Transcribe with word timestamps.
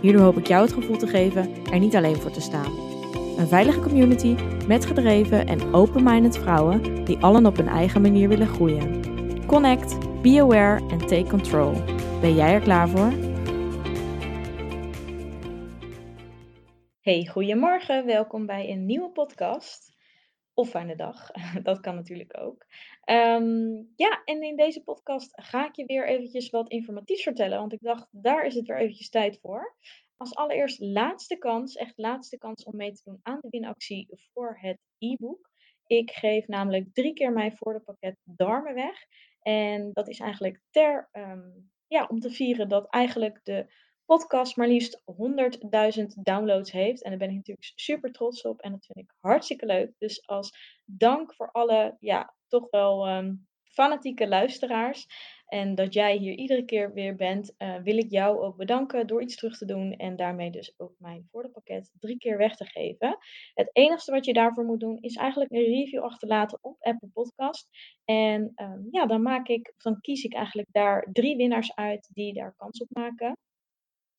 Hierdoor 0.00 0.22
hoop 0.22 0.36
ik 0.36 0.46
jou 0.46 0.62
het 0.62 0.72
gevoel 0.72 0.96
te 0.96 1.06
geven 1.06 1.64
er 1.64 1.78
niet 1.78 1.96
alleen 1.96 2.16
voor 2.16 2.30
te 2.30 2.40
staan. 2.40 2.72
Een 3.38 3.48
veilige 3.48 3.80
community 3.80 4.36
met 4.66 4.86
gedreven 4.86 5.46
en 5.46 5.74
open-minded 5.74 6.38
vrouwen 6.38 7.04
die 7.04 7.18
allen 7.18 7.46
op 7.46 7.56
hun 7.56 7.68
eigen 7.68 8.00
manier 8.00 8.28
willen 8.28 8.46
groeien. 8.46 9.02
Connect, 9.46 10.22
be 10.22 10.40
aware 10.40 10.88
en 10.88 10.98
take 10.98 11.26
control. 11.28 11.72
Ben 12.20 12.34
jij 12.34 12.52
er 12.52 12.60
klaar 12.60 12.88
voor? 12.88 13.12
Hey, 17.00 17.26
goedemorgen. 17.26 18.06
Welkom 18.06 18.46
bij 18.46 18.70
een 18.70 18.86
nieuwe 18.86 19.10
podcast. 19.10 19.96
Of 20.54 20.68
fijne 20.68 20.96
dag, 20.96 21.30
dat 21.62 21.80
kan 21.80 21.94
natuurlijk 21.94 22.38
ook. 22.40 22.66
Ehm, 23.10 23.84
ja, 23.96 24.22
en 24.24 24.42
in 24.42 24.56
deze 24.56 24.82
podcast 24.82 25.30
ga 25.42 25.66
ik 25.66 25.76
je 25.76 25.84
weer 25.84 26.08
eventjes 26.08 26.50
wat 26.50 26.70
informatiefs 26.70 27.22
vertellen, 27.22 27.58
want 27.58 27.72
ik 27.72 27.80
dacht, 27.80 28.08
daar 28.10 28.46
is 28.46 28.54
het 28.54 28.66
weer 28.66 28.78
eventjes 28.78 29.08
tijd 29.08 29.38
voor. 29.40 29.76
Als 30.16 30.34
allereerst 30.34 30.80
laatste 30.80 31.36
kans, 31.38 31.74
echt 31.74 31.98
laatste 31.98 32.38
kans 32.38 32.64
om 32.64 32.76
mee 32.76 32.92
te 32.92 33.02
doen 33.04 33.18
aan 33.22 33.38
de 33.40 33.48
winactie 33.48 34.08
voor 34.32 34.58
het 34.60 34.78
e-book. 34.98 35.50
Ik 35.86 36.10
geef 36.10 36.46
namelijk 36.46 36.94
drie 36.94 37.12
keer 37.12 37.32
mijn 37.32 37.58
pakket 37.58 38.16
darmen 38.24 38.74
weg. 38.74 39.04
En 39.40 39.90
dat 39.92 40.08
is 40.08 40.20
eigenlijk 40.20 40.60
ter, 40.70 41.08
ehm, 41.12 41.50
ja, 41.86 42.06
om 42.06 42.20
te 42.20 42.30
vieren 42.30 42.68
dat 42.68 42.90
eigenlijk 42.90 43.40
de 43.42 43.66
podcast 44.16 44.56
maar 44.56 44.68
liefst 44.68 45.02
100.000 46.00 46.06
downloads 46.22 46.72
heeft. 46.72 47.02
En 47.02 47.10
daar 47.10 47.18
ben 47.18 47.28
ik 47.28 47.36
natuurlijk 47.36 47.72
super 47.74 48.12
trots 48.12 48.42
op 48.42 48.60
en 48.60 48.70
dat 48.70 48.86
vind 48.86 48.98
ik 48.98 49.14
hartstikke 49.20 49.66
leuk. 49.66 49.92
Dus 49.98 50.26
als 50.26 50.52
dank 50.84 51.34
voor 51.34 51.50
alle, 51.50 51.96
ja, 52.00 52.34
toch 52.48 52.70
wel 52.70 53.08
um, 53.08 53.48
fanatieke 53.62 54.28
luisteraars. 54.28 55.06
En 55.46 55.74
dat 55.74 55.94
jij 55.94 56.16
hier 56.16 56.34
iedere 56.34 56.64
keer 56.64 56.92
weer 56.92 57.16
bent, 57.16 57.54
uh, 57.58 57.76
wil 57.82 57.96
ik 57.96 58.10
jou 58.10 58.40
ook 58.40 58.56
bedanken 58.56 59.06
door 59.06 59.22
iets 59.22 59.36
terug 59.36 59.58
te 59.58 59.64
doen. 59.64 59.92
En 59.92 60.16
daarmee 60.16 60.50
dus 60.50 60.74
ook 60.76 60.94
mijn 60.98 61.28
pakket 61.30 61.90
drie 61.98 62.18
keer 62.18 62.36
weg 62.36 62.56
te 62.56 62.64
geven. 62.64 63.18
Het 63.54 63.70
enige 63.72 64.10
wat 64.10 64.24
je 64.24 64.32
daarvoor 64.32 64.64
moet 64.64 64.80
doen, 64.80 64.98
is 65.00 65.16
eigenlijk 65.16 65.50
een 65.50 65.64
review 65.64 66.02
achterlaten 66.02 66.58
op 66.60 66.76
Apple 66.80 67.08
Podcast. 67.12 67.68
En 68.04 68.52
um, 68.56 68.88
ja, 68.90 69.06
dan 69.06 69.22
maak 69.22 69.48
ik, 69.48 69.74
dan 69.76 70.00
kies 70.00 70.24
ik 70.24 70.34
eigenlijk 70.34 70.68
daar 70.72 71.08
drie 71.12 71.36
winnaars 71.36 71.74
uit 71.74 72.10
die 72.12 72.34
daar 72.34 72.54
kans 72.56 72.80
op 72.80 72.88
maken. 72.90 73.34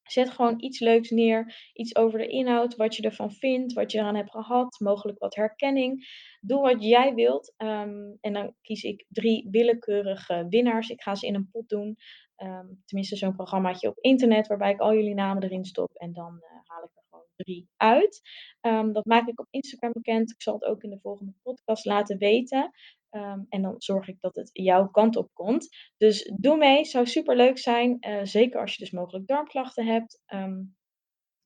Zet 0.03 0.29
gewoon 0.29 0.61
iets 0.63 0.79
leuks 0.79 1.09
neer, 1.09 1.69
iets 1.73 1.95
over 1.95 2.19
de 2.19 2.27
inhoud, 2.27 2.75
wat 2.75 2.95
je 2.95 3.03
ervan 3.03 3.31
vindt, 3.31 3.73
wat 3.73 3.91
je 3.91 3.97
eraan 3.97 4.15
hebt 4.15 4.31
gehad, 4.31 4.79
mogelijk 4.79 5.19
wat 5.19 5.35
herkenning. 5.35 6.05
Doe 6.41 6.61
wat 6.61 6.83
jij 6.83 7.13
wilt 7.13 7.53
um, 7.57 8.17
en 8.21 8.33
dan 8.33 8.55
kies 8.61 8.83
ik 8.83 9.05
drie 9.09 9.47
willekeurige 9.51 10.45
winnaars. 10.49 10.89
Ik 10.89 11.01
ga 11.01 11.15
ze 11.15 11.27
in 11.27 11.35
een 11.35 11.49
pot 11.51 11.69
doen. 11.69 11.97
Um, 12.37 12.81
tenminste, 12.85 13.15
zo'n 13.15 13.35
programmaatje 13.35 13.87
op 13.87 13.97
internet 13.99 14.47
waarbij 14.47 14.71
ik 14.71 14.79
al 14.79 14.93
jullie 14.93 15.13
namen 15.13 15.43
erin 15.43 15.65
stop 15.65 15.91
en 15.93 16.13
dan 16.13 16.33
uh, 16.33 16.59
haal 16.65 16.83
ik 16.83 16.89
er 16.95 17.03
gewoon 17.09 17.25
drie 17.35 17.69
uit. 17.77 18.21
Um, 18.61 18.93
dat 18.93 19.05
maak 19.05 19.27
ik 19.27 19.39
op 19.39 19.47
Instagram 19.49 19.91
bekend. 19.91 20.31
Ik 20.31 20.41
zal 20.41 20.53
het 20.53 20.63
ook 20.63 20.83
in 20.83 20.89
de 20.89 20.99
volgende 21.01 21.33
podcast 21.43 21.85
laten 21.85 22.17
weten. 22.17 22.71
Um, 23.11 23.45
en 23.49 23.61
dan 23.61 23.75
zorg 23.77 24.07
ik 24.07 24.17
dat 24.19 24.35
het 24.35 24.49
jouw 24.53 24.87
kant 24.87 25.15
op 25.15 25.29
komt. 25.33 25.67
Dus 25.97 26.31
doe 26.35 26.57
mee, 26.57 26.85
zou 26.85 27.05
super 27.05 27.35
leuk 27.35 27.57
zijn. 27.57 27.97
Uh, 27.99 28.19
zeker 28.23 28.59
als 28.59 28.75
je 28.75 28.83
dus 28.83 28.91
mogelijk 28.91 29.27
darmklachten 29.27 29.85
hebt. 29.85 30.21
Um, 30.33 30.75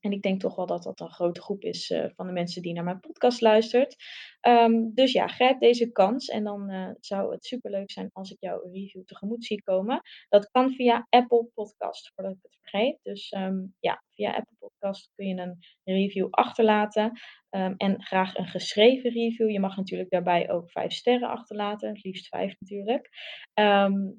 en 0.06 0.12
ik 0.12 0.22
denk 0.22 0.40
toch 0.40 0.56
wel 0.56 0.66
dat 0.66 0.82
dat 0.82 1.00
een 1.00 1.10
grote 1.10 1.42
groep 1.42 1.62
is 1.62 1.90
uh, 1.90 2.06
van 2.14 2.26
de 2.26 2.32
mensen 2.32 2.62
die 2.62 2.72
naar 2.72 2.84
mijn 2.84 3.00
podcast 3.00 3.40
luistert. 3.40 3.96
Um, 4.40 4.94
dus 4.94 5.12
ja, 5.12 5.26
grijp 5.26 5.60
deze 5.60 5.92
kans. 5.92 6.28
En 6.28 6.44
dan 6.44 6.70
uh, 6.70 6.90
zou 7.00 7.32
het 7.32 7.44
super 7.44 7.70
leuk 7.70 7.90
zijn 7.90 8.10
als 8.12 8.30
ik 8.30 8.36
jouw 8.40 8.60
review 8.72 9.04
tegemoet 9.04 9.44
zie 9.44 9.62
komen. 9.62 10.00
Dat 10.28 10.50
kan 10.50 10.72
via 10.72 11.06
Apple 11.08 11.50
Podcast, 11.54 12.12
voordat 12.14 12.34
ik 12.34 12.42
het 12.42 12.56
vergeet. 12.60 12.98
Dus 13.02 13.32
um, 13.32 13.74
ja, 13.80 14.02
via 14.14 14.30
Apple 14.30 14.56
Podcast 14.58 15.10
kun 15.14 15.26
je 15.26 15.34
een 15.34 15.58
review 15.84 16.26
achterlaten. 16.30 17.20
Um, 17.50 17.74
en 17.76 18.02
graag 18.02 18.36
een 18.36 18.46
geschreven 18.46 19.10
review. 19.10 19.50
Je 19.50 19.60
mag 19.60 19.76
natuurlijk 19.76 20.10
daarbij 20.10 20.50
ook 20.50 20.70
vijf 20.70 20.92
sterren 20.92 21.28
achterlaten. 21.28 21.88
Het 21.88 22.04
liefst 22.04 22.28
vijf 22.28 22.54
natuurlijk. 22.58 23.08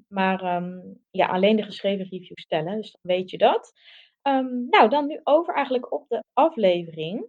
maar 0.08 0.62
ja, 1.10 1.26
alleen 1.26 1.56
de 1.56 1.62
geschreven 1.62 2.08
review 2.08 2.38
stellen. 2.38 2.76
Dus 2.76 2.90
dan 2.90 3.16
weet 3.16 3.30
je 3.30 3.38
dat. 3.38 3.72
Um, 4.28 4.66
nou, 4.68 4.88
dan 4.88 5.06
nu 5.06 5.20
over 5.24 5.54
eigenlijk 5.54 5.92
op 5.92 6.08
de 6.08 6.24
aflevering. 6.32 7.26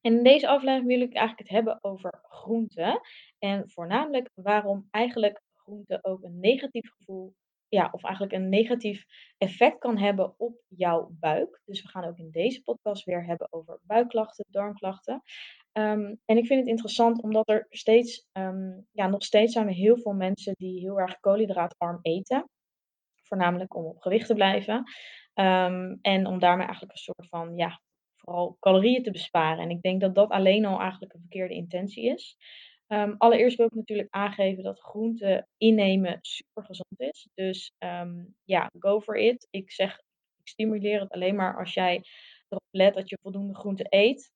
En 0.00 0.16
in 0.16 0.22
deze 0.22 0.48
aflevering 0.48 0.86
wil 0.86 1.00
ik 1.00 1.14
eigenlijk 1.14 1.48
het 1.48 1.56
hebben 1.56 1.78
over 1.80 2.18
groenten. 2.22 3.00
En 3.38 3.70
voornamelijk 3.70 4.30
waarom 4.34 4.86
eigenlijk 4.90 5.40
groenten 5.54 6.04
ook 6.04 6.22
een 6.22 6.40
negatief 6.40 6.90
gevoel, 6.96 7.34
ja, 7.68 7.88
of 7.92 8.02
eigenlijk 8.02 8.34
een 8.34 8.48
negatief 8.48 9.04
effect 9.38 9.78
kan 9.78 9.98
hebben 9.98 10.34
op 10.36 10.62
jouw 10.68 11.08
buik. 11.20 11.60
Dus 11.64 11.82
we 11.82 11.88
gaan 11.88 12.04
ook 12.04 12.18
in 12.18 12.30
deze 12.30 12.62
podcast 12.62 13.04
weer 13.04 13.24
hebben 13.24 13.46
over 13.50 13.78
buikklachten, 13.82 14.44
darmklachten. 14.50 15.22
Um, 15.72 16.20
en 16.24 16.36
ik 16.36 16.46
vind 16.46 16.60
het 16.60 16.68
interessant 16.68 17.22
omdat 17.22 17.48
er 17.48 17.66
steeds, 17.70 18.26
um, 18.32 18.86
ja, 18.92 19.06
nog 19.06 19.24
steeds 19.24 19.52
zijn 19.52 19.66
er 19.66 19.74
heel 19.74 19.98
veel 19.98 20.12
mensen 20.12 20.54
die 20.56 20.80
heel 20.80 21.00
erg 21.00 21.20
koolhydraatarm 21.20 21.98
eten. 22.02 22.48
Voornamelijk 23.26 23.74
om 23.74 23.84
op 23.84 24.00
gewicht 24.00 24.26
te 24.26 24.34
blijven. 24.34 24.76
Um, 25.34 25.98
en 26.02 26.26
om 26.26 26.38
daarmee 26.38 26.66
eigenlijk 26.66 26.92
een 26.92 27.04
soort 27.04 27.28
van, 27.28 27.56
ja, 27.56 27.80
vooral 28.16 28.56
calorieën 28.60 29.02
te 29.02 29.10
besparen. 29.10 29.62
En 29.62 29.70
ik 29.70 29.82
denk 29.82 30.00
dat 30.00 30.14
dat 30.14 30.30
alleen 30.30 30.64
al 30.64 30.80
eigenlijk 30.80 31.14
een 31.14 31.20
verkeerde 31.20 31.54
intentie 31.54 32.04
is. 32.04 32.36
Um, 32.88 33.14
allereerst 33.18 33.56
wil 33.56 33.66
ik 33.66 33.74
natuurlijk 33.74 34.08
aangeven 34.10 34.62
dat 34.62 34.80
groente 34.80 35.46
innemen 35.56 36.18
super 36.20 36.64
gezond 36.64 37.00
is. 37.00 37.28
Dus 37.34 37.72
um, 37.78 38.34
ja, 38.44 38.70
go 38.78 39.00
for 39.00 39.16
it. 39.16 39.46
Ik 39.50 39.70
zeg, 39.70 39.98
ik 40.38 40.48
stimuleer 40.48 41.00
het 41.00 41.10
alleen 41.10 41.34
maar 41.34 41.58
als 41.58 41.74
jij 41.74 42.04
erop 42.48 42.64
let 42.70 42.94
dat 42.94 43.08
je 43.08 43.18
voldoende 43.22 43.54
groente 43.54 43.86
eet. 43.88 44.34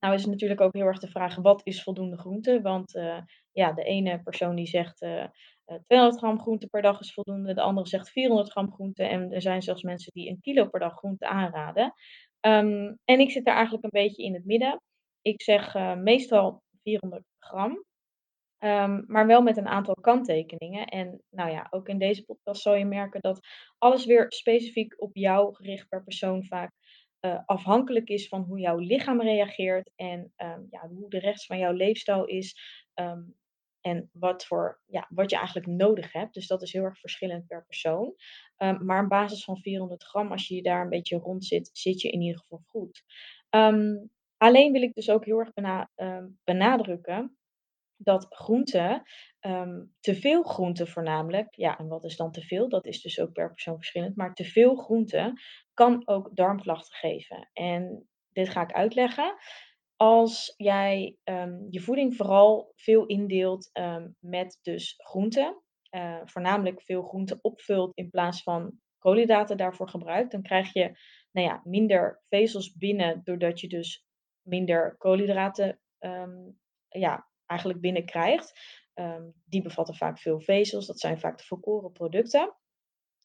Nou 0.00 0.14
is 0.14 0.22
het 0.22 0.30
natuurlijk 0.30 0.60
ook 0.60 0.74
heel 0.74 0.86
erg 0.86 0.98
de 0.98 1.10
vraag, 1.10 1.36
wat 1.36 1.60
is 1.64 1.82
voldoende 1.82 2.18
groente? 2.18 2.60
Want 2.60 2.94
uh, 2.94 3.20
ja, 3.52 3.72
de 3.72 3.82
ene 3.82 4.22
persoon 4.22 4.54
die 4.54 4.66
zegt 4.66 5.02
uh, 5.02 5.26
200 5.86 6.18
gram 6.18 6.40
groente 6.40 6.66
per 6.66 6.82
dag 6.82 7.00
is 7.00 7.12
voldoende, 7.12 7.54
de 7.54 7.60
andere 7.60 7.88
zegt 7.88 8.10
400 8.10 8.50
gram 8.50 8.72
groente. 8.72 9.04
En 9.04 9.32
er 9.32 9.42
zijn 9.42 9.62
zelfs 9.62 9.82
mensen 9.82 10.12
die 10.12 10.28
een 10.28 10.40
kilo 10.40 10.66
per 10.66 10.80
dag 10.80 10.94
groente 10.94 11.26
aanraden. 11.26 11.94
Um, 12.40 12.98
en 13.04 13.20
ik 13.20 13.30
zit 13.30 13.44
daar 13.44 13.54
eigenlijk 13.54 13.84
een 13.84 14.02
beetje 14.02 14.22
in 14.22 14.34
het 14.34 14.44
midden. 14.44 14.80
Ik 15.22 15.42
zeg 15.42 15.74
uh, 15.74 15.96
meestal 15.96 16.62
400 16.82 17.24
gram. 17.38 17.84
Um, 18.64 19.04
maar 19.06 19.26
wel 19.26 19.42
met 19.42 19.56
een 19.56 19.68
aantal 19.68 19.94
kanttekeningen. 19.94 20.86
En 20.86 21.22
nou 21.30 21.50
ja, 21.50 21.66
ook 21.70 21.88
in 21.88 21.98
deze 21.98 22.24
podcast 22.24 22.62
zal 22.62 22.74
je 22.74 22.84
merken 22.84 23.20
dat 23.20 23.46
alles 23.78 24.06
weer 24.06 24.24
specifiek 24.28 25.02
op 25.02 25.16
jou 25.16 25.54
gericht 25.54 25.88
per 25.88 26.04
persoon 26.04 26.44
vaak 26.44 26.72
uh, 27.20 27.38
afhankelijk 27.46 28.08
is 28.08 28.28
van 28.28 28.42
hoe 28.42 28.58
jouw 28.58 28.78
lichaam 28.78 29.20
reageert 29.20 29.90
en 29.96 30.32
um, 30.36 30.66
ja, 30.70 30.88
hoe 30.88 31.10
de 31.10 31.18
rest 31.18 31.46
van 31.46 31.58
jouw 31.58 31.72
leefstijl 31.72 32.24
is. 32.24 32.56
En 33.80 34.10
wat, 34.12 34.44
voor, 34.44 34.80
ja, 34.86 35.06
wat 35.08 35.30
je 35.30 35.36
eigenlijk 35.36 35.66
nodig 35.66 36.12
hebt. 36.12 36.34
Dus 36.34 36.46
dat 36.46 36.62
is 36.62 36.72
heel 36.72 36.82
erg 36.82 36.98
verschillend 36.98 37.46
per 37.46 37.64
persoon. 37.64 38.14
Um, 38.56 38.84
maar 38.84 39.02
op 39.02 39.08
basis 39.08 39.44
van 39.44 39.60
400 39.60 40.04
gram, 40.04 40.30
als 40.30 40.48
je 40.48 40.62
daar 40.62 40.82
een 40.82 40.88
beetje 40.88 41.16
rond 41.16 41.44
zit, 41.44 41.70
zit 41.72 42.00
je 42.00 42.10
in 42.10 42.20
ieder 42.20 42.40
geval 42.40 42.62
goed. 42.66 43.04
Um, 43.50 44.10
alleen 44.36 44.72
wil 44.72 44.82
ik 44.82 44.94
dus 44.94 45.10
ook 45.10 45.24
heel 45.24 45.38
erg 45.38 45.50
um, 45.96 46.38
benadrukken 46.44 47.38
dat 48.02 48.26
groenten, 48.30 49.02
te 50.00 50.14
veel 50.14 50.42
groenten 50.42 50.88
voornamelijk, 50.88 51.54
ja, 51.54 51.78
en 51.78 51.88
wat 51.88 52.04
is 52.04 52.16
dan 52.16 52.32
te 52.32 52.40
veel? 52.40 52.68
Dat 52.68 52.86
is 52.86 53.02
dus 53.02 53.20
ook 53.20 53.32
per 53.32 53.50
persoon 53.50 53.76
verschillend, 53.76 54.16
maar 54.16 54.34
te 54.34 54.44
veel 54.44 54.74
groenten 54.74 55.40
kan 55.74 56.08
ook 56.08 56.36
darmklachten 56.36 56.94
geven. 56.94 57.48
En 57.52 58.08
dit 58.32 58.48
ga 58.48 58.62
ik 58.62 58.72
uitleggen 58.72 59.34
als 60.02 60.54
jij 60.56 61.16
um, 61.24 61.66
je 61.70 61.80
voeding 61.80 62.16
vooral 62.16 62.72
veel 62.76 63.06
indeelt 63.06 63.70
um, 63.72 64.16
met 64.18 64.58
dus 64.62 64.94
groenten, 64.96 65.62
uh, 65.90 66.20
voornamelijk 66.24 66.82
veel 66.82 67.02
groenten 67.02 67.38
opvult 67.40 67.92
in 67.94 68.10
plaats 68.10 68.42
van 68.42 68.78
koolhydraten 68.98 69.56
daarvoor 69.56 69.88
gebruikt, 69.88 70.30
dan 70.30 70.42
krijg 70.42 70.72
je 70.72 70.98
nou 71.30 71.46
ja, 71.46 71.60
minder 71.64 72.22
vezels 72.28 72.76
binnen 72.76 73.20
doordat 73.24 73.60
je 73.60 73.68
dus 73.68 74.04
minder 74.42 74.96
koolhydraten 74.96 75.80
um, 75.98 76.58
ja, 76.88 77.28
eigenlijk 77.46 77.80
binnenkrijgt. 77.80 78.52
die 79.44 79.62
bevatten 79.62 79.94
vaak 79.94 80.18
veel 80.18 80.40
vezels, 80.40 80.86
dat 80.86 81.00
zijn 81.00 81.20
vaak 81.20 81.38
de 81.38 81.44
volkoren 81.44 81.92
producten. 81.92 82.54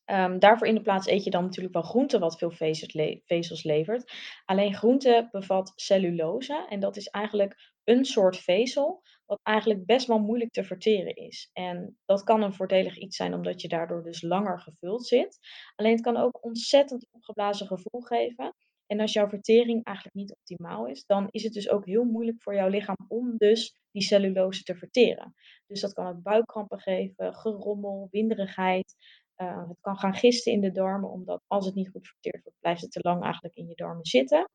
Ehm, 0.06 0.40
daarvoor 0.40 0.68
in 0.68 0.76
de 0.76 0.82
plaats 0.82 1.08
eet 1.08 1.24
je 1.24 1.30
dan 1.30 1.44
natuurlijk 1.44 1.74
wel 1.74 1.84
groente 1.84 2.20
wat 2.20 2.38
veel 2.38 2.52
vezels, 2.52 2.94
le- 2.94 3.22
vezels 3.26 3.64
levert. 3.64 4.12
Alleen 4.46 4.74
groente 4.76 5.28
bevat 5.32 5.72
cellulose 5.76 6.66
en 6.70 6.80
dat 6.80 6.98
is 6.98 7.08
eigenlijk 7.08 7.74
een 7.84 8.06
soort 8.06 8.38
vezel 8.38 9.02
wat 9.26 9.40
eigenlijk 9.44 9.86
best 9.86 10.08
wel 10.08 10.20
moeilijk 10.20 10.52
te 10.52 10.64
verteren 10.64 11.16
is. 11.16 11.50
En 11.54 11.98
dat 12.06 12.24
kan 12.24 12.42
een 12.42 12.54
voordelig 12.54 12.98
iets 12.98 13.16
zijn 13.18 13.34
omdat 13.34 13.62
je 13.62 13.68
daardoor 13.68 14.04
dus 14.04 14.22
langer 14.22 14.60
gevuld 14.60 15.06
zit. 15.08 15.40
Alleen 15.76 15.92
het 15.92 16.02
kan 16.02 16.18
ook 16.18 16.44
ontzettend 16.46 17.08
opgeblazen 17.12 17.68
gevoel 17.68 18.02
geven. 18.02 18.56
En 18.88 19.00
als 19.00 19.14
jouw 19.14 19.28
vertering 19.30 19.84
eigenlijk 19.84 20.16
niet 20.16 20.32
optimaal 20.34 20.88
is, 20.88 21.06
dan 21.06 21.28
is 21.30 21.44
het 21.44 21.54
dus 21.54 21.70
ook 21.70 21.86
heel 21.86 22.04
moeilijk 22.04 22.42
voor 22.42 22.56
jouw 22.56 22.68
lichaam 22.68 23.06
om 23.08 23.38
dus 23.38 23.76
die 23.92 24.02
cellulose 24.02 24.64
te 24.64 24.76
verteren. 24.76 25.34
Dus 25.68 25.82
dat 25.82 25.94
kan 25.94 26.08
ook 26.08 26.22
buikkrampen 26.22 26.80
geven, 26.80 27.36
gerommel, 27.36 28.08
winderigheid. 28.12 28.96
Uh, 29.38 29.68
het 29.68 29.78
kan 29.82 29.98
gaan 29.98 30.14
gisten 30.14 30.52
in 30.52 30.62
de 30.62 30.72
darmen, 30.72 31.10
omdat 31.10 31.42
als 31.48 31.66
het 31.66 31.76
niet 31.76 31.90
goed 31.90 32.08
verteerd 32.08 32.44
wordt, 32.44 32.60
blijft 32.60 32.82
het 32.82 32.92
te 32.92 33.00
lang 33.02 33.24
eigenlijk 33.24 33.56
in 33.56 33.68
je 33.68 33.76
darmen 33.76 34.06
zitten. 34.06 34.50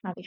Nou, 0.00 0.14
die 0.14 0.26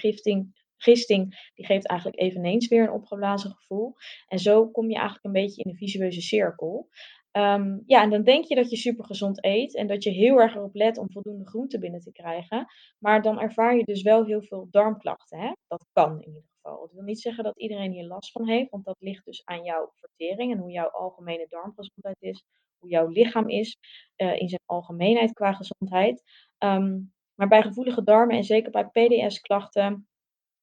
gisting 0.78 1.51
die 1.54 1.66
geeft 1.66 1.88
eigenlijk 1.88 2.22
eveneens 2.22 2.68
weer 2.68 2.84
een 2.84 2.92
opgeblazen 2.92 3.51
gevoel. 3.51 3.94
En 4.28 4.40
zo 4.40 4.69
kom 4.69 4.90
je 4.90 4.95
eigenlijk 4.95 5.25
een 5.25 5.31
beetje 5.31 5.63
in 5.63 5.69
een 5.69 5.78
visueuze 5.78 6.22
cirkel. 6.22 6.90
Um, 7.31 7.84
ja, 7.86 8.01
en 8.01 8.10
dan 8.10 8.24
denk 8.24 8.45
je 8.45 8.56
dat 8.56 8.69
je 8.69 8.75
super 8.75 9.06
gezond 9.06 9.44
eet 9.45 9.75
en 9.75 9.88
dat 9.88 10.04
je 10.04 10.10
heel 10.10 10.40
erg 10.40 10.56
erop 10.56 10.75
let 10.75 10.98
om 10.98 11.12
voldoende 11.12 11.48
groente 11.48 11.80
binnen 11.80 12.00
te 12.00 12.12
krijgen. 12.12 12.66
Maar 13.00 13.22
dan 13.22 13.40
ervaar 13.40 13.75
je 13.75 13.84
dus 13.84 14.01
wel 14.01 14.25
heel 14.25 14.42
veel 14.42 14.68
darmklachten. 14.69 15.40
Hè? 15.40 15.51
Dat 15.68 15.86
kan 15.92 16.22
in 16.22 16.28
ieder 16.28 16.50
geval. 16.54 16.80
Dat 16.80 16.92
wil 16.92 17.04
niet 17.04 17.22
zeggen 17.22 17.44
dat 17.44 17.60
iedereen 17.60 17.92
hier 17.92 18.07
last 18.07 18.31
van 18.31 18.48
heeft, 18.48 18.69
want 18.69 18.86
dat 18.86 18.95
ligt 19.00 19.25
dus 19.25 19.45
aan 19.45 19.63
jouw 19.63 19.92
vertering 19.94 20.51
en 20.51 20.57
hoe 20.57 20.72
jouw 20.72 20.90
algemene 20.90 21.45
darmgezondheid 21.50 22.22
is 22.22 22.44
hoe 22.83 22.91
jouw 22.91 23.07
lichaam 23.07 23.50
is 23.50 23.77
uh, 24.18 24.39
in 24.39 24.50
zijn 24.50 24.62
algemeenheid 24.65 25.33
qua 25.33 25.53
gezondheid. 25.53 26.24
Um, 26.57 27.13
maar 27.35 27.47
bij 27.47 27.62
gevoelige 27.62 28.03
darmen 28.03 28.35
en 28.35 28.44
zeker 28.44 28.71
bij 28.71 28.85
PDS-klachten, 28.85 30.07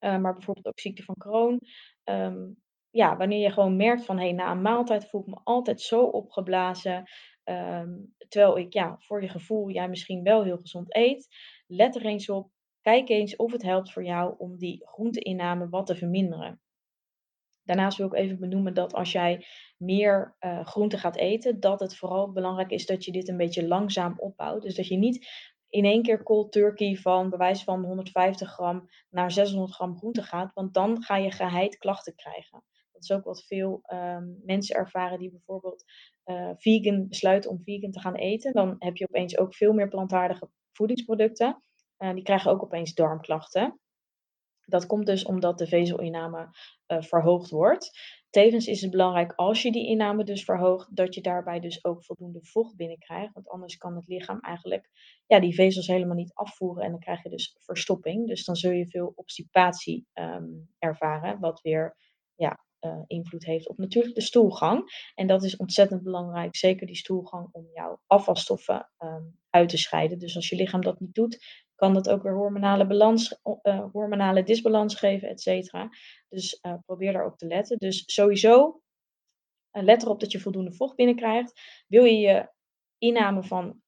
uh, 0.01 0.19
maar 0.19 0.33
bijvoorbeeld 0.33 0.67
ook 0.67 0.81
ziekte 0.81 1.03
van 1.03 1.15
Crohn, 1.15 1.59
um, 2.05 2.57
ja, 2.91 3.17
wanneer 3.17 3.43
je 3.43 3.51
gewoon 3.51 3.77
merkt 3.77 4.05
van 4.05 4.19
hey, 4.19 4.33
na 4.33 4.51
een 4.51 4.63
maaltijd 4.63 5.09
voel 5.09 5.21
ik 5.21 5.27
me 5.27 5.41
altijd 5.45 5.81
zo 5.81 6.03
opgeblazen. 6.03 7.09
Um, 7.45 8.15
terwijl 8.29 8.59
ik 8.59 8.73
ja, 8.73 8.97
voor 8.99 9.23
je 9.23 9.29
gevoel 9.29 9.71
jij 9.71 9.89
misschien 9.89 10.23
wel 10.23 10.45
heel 10.45 10.59
gezond 10.59 10.97
eet. 10.97 11.29
Let 11.67 11.97
er 11.97 12.07
eens 12.07 12.29
op. 12.29 12.51
Kijk 12.81 13.09
eens 13.09 13.37
of 13.37 13.53
het 13.53 13.63
helpt 13.63 13.93
voor 13.93 14.05
jou 14.05 14.35
om 14.39 14.57
die 14.57 14.87
groenteinname 14.87 15.69
wat 15.69 15.87
te 15.87 15.97
verminderen. 15.97 16.61
Daarnaast 17.71 17.99
wil 17.99 18.07
ik 18.07 18.15
even 18.15 18.39
benoemen 18.39 18.75
dat 18.75 18.95
als 18.95 19.13
jij 19.13 19.47
meer 19.77 20.37
uh, 20.41 20.67
groente 20.67 20.99
gaat 20.99 21.17
eten, 21.17 21.61
dat 21.61 21.81
het 21.81 21.97
vooral 21.97 22.33
belangrijk 22.33 22.71
is 22.71 22.87
dat 22.87 23.05
je 23.05 23.13
dit 23.13 23.29
een 23.29 23.37
beetje 23.37 23.67
langzaam 23.67 24.15
opbouwt. 24.17 24.63
Dus 24.63 24.75
dat 24.75 24.87
je 24.87 24.97
niet 24.97 25.29
in 25.69 25.85
één 25.85 26.03
keer 26.03 26.23
cold 26.23 26.53
turkey 26.53 26.97
van 26.97 27.31
bewijs 27.31 27.65
van 27.65 27.85
150 27.85 28.53
gram 28.53 28.89
naar 29.11 29.33
600 29.33 29.75
gram 29.75 29.97
groente 29.97 30.23
gaat, 30.23 30.53
want 30.55 30.75
dan 30.75 31.03
ga 31.03 31.17
je 31.17 31.31
geheid 31.31 31.79
klachten 31.79 32.15
krijgen. 32.15 32.65
Dat 32.93 33.03
is 33.03 33.13
ook 33.13 33.25
wat 33.25 33.45
veel 33.45 33.81
um, 33.93 34.41
mensen 34.45 34.77
ervaren 34.77 35.19
die 35.19 35.31
bijvoorbeeld 35.31 35.85
uh, 36.25 36.51
vegan 36.57 37.09
besluiten 37.09 37.51
om 37.51 37.63
vegan 37.65 37.91
te 37.91 38.01
gaan 38.01 38.15
eten. 38.15 38.53
Dan 38.53 38.77
heb 38.79 38.97
je 38.97 39.09
opeens 39.09 39.39
ook 39.39 39.55
veel 39.55 39.73
meer 39.73 39.89
plantaardige 39.89 40.51
voedingsproducten. 40.73 41.63
Uh, 41.99 42.15
die 42.15 42.23
krijgen 42.23 42.51
ook 42.51 42.63
opeens 42.63 42.95
darmklachten. 42.95 43.81
Dat 44.71 44.87
komt 44.87 45.07
dus 45.07 45.25
omdat 45.25 45.59
de 45.59 45.67
vezelinname 45.67 46.49
uh, 46.87 47.03
verhoogd 47.03 47.51
wordt. 47.51 47.91
Tevens 48.31 48.67
is 48.67 48.81
het 48.81 48.91
belangrijk 48.91 49.33
als 49.33 49.63
je 49.63 49.73
die 49.73 49.87
inname 49.87 50.25
dus 50.25 50.45
verhoogt, 50.45 50.97
dat 50.97 51.15
je 51.15 51.21
daarbij 51.21 51.61
dus 51.61 51.85
ook 51.85 52.05
voldoende 52.05 52.43
vocht 52.43 52.77
binnenkrijgt. 52.77 53.33
Want 53.33 53.49
anders 53.49 53.77
kan 53.77 53.97
het 53.97 54.07
lichaam 54.07 54.41
eigenlijk 54.41 54.91
ja, 55.27 55.41
die 55.41 55.55
vezels 55.55 55.87
helemaal 55.87 56.17
niet 56.17 56.35
afvoeren 56.35 56.85
en 56.85 56.91
dan 56.91 57.01
krijg 57.01 57.23
je 57.23 57.29
dus 57.29 57.57
verstopping. 57.59 58.27
Dus 58.27 58.45
dan 58.45 58.57
zul 58.57 58.71
je 58.71 58.89
veel 58.89 59.13
obstipatie 59.15 60.07
um, 60.15 60.69
ervaren, 60.79 61.41
wat 61.41 61.61
weer 61.61 61.97
ja, 62.35 62.65
uh, 62.81 63.03
invloed 63.07 63.45
heeft 63.45 63.69
op 63.69 63.79
natuurlijk 63.79 64.15
de 64.15 64.21
stoelgang. 64.21 64.85
En 65.15 65.27
dat 65.27 65.43
is 65.45 65.57
ontzettend 65.57 66.03
belangrijk, 66.03 66.57
zeker 66.57 66.87
die 66.87 66.97
stoelgang, 66.97 67.49
om 67.53 67.69
jouw 67.73 68.01
afvalstoffen 68.07 68.91
um, 68.99 69.39
uit 69.51 69.69
te 69.69 69.79
scheiden. 69.79 70.19
Dus 70.19 70.37
als 70.37 70.49
je 70.49 70.57
lichaam 70.57 70.81
dat 70.81 71.01
niet 71.01 71.15
doet, 71.15 71.45
kan 71.81 71.95
dat 71.95 72.09
ook 72.09 72.23
weer 72.23 72.35
hormonale, 72.35 72.87
balans, 72.87 73.39
uh, 73.63 73.85
hormonale 73.93 74.43
disbalans 74.43 74.95
geven, 74.95 75.29
et 75.29 75.41
cetera. 75.41 75.89
Dus 76.29 76.59
uh, 76.63 76.75
probeer 76.87 77.13
daarop 77.13 77.39
te 77.39 77.47
letten. 77.47 77.79
Dus 77.79 78.03
sowieso, 78.07 78.83
uh, 79.73 79.83
let 79.83 80.03
erop 80.03 80.21
dat 80.21 80.33
je 80.33 80.41
voldoende 80.41 80.73
vocht 80.73 80.97
binnenkrijgt. 80.97 81.61
Wil 81.87 82.05
je 82.05 82.19
je 82.19 82.49
inname 82.99 83.43
van 83.43 83.83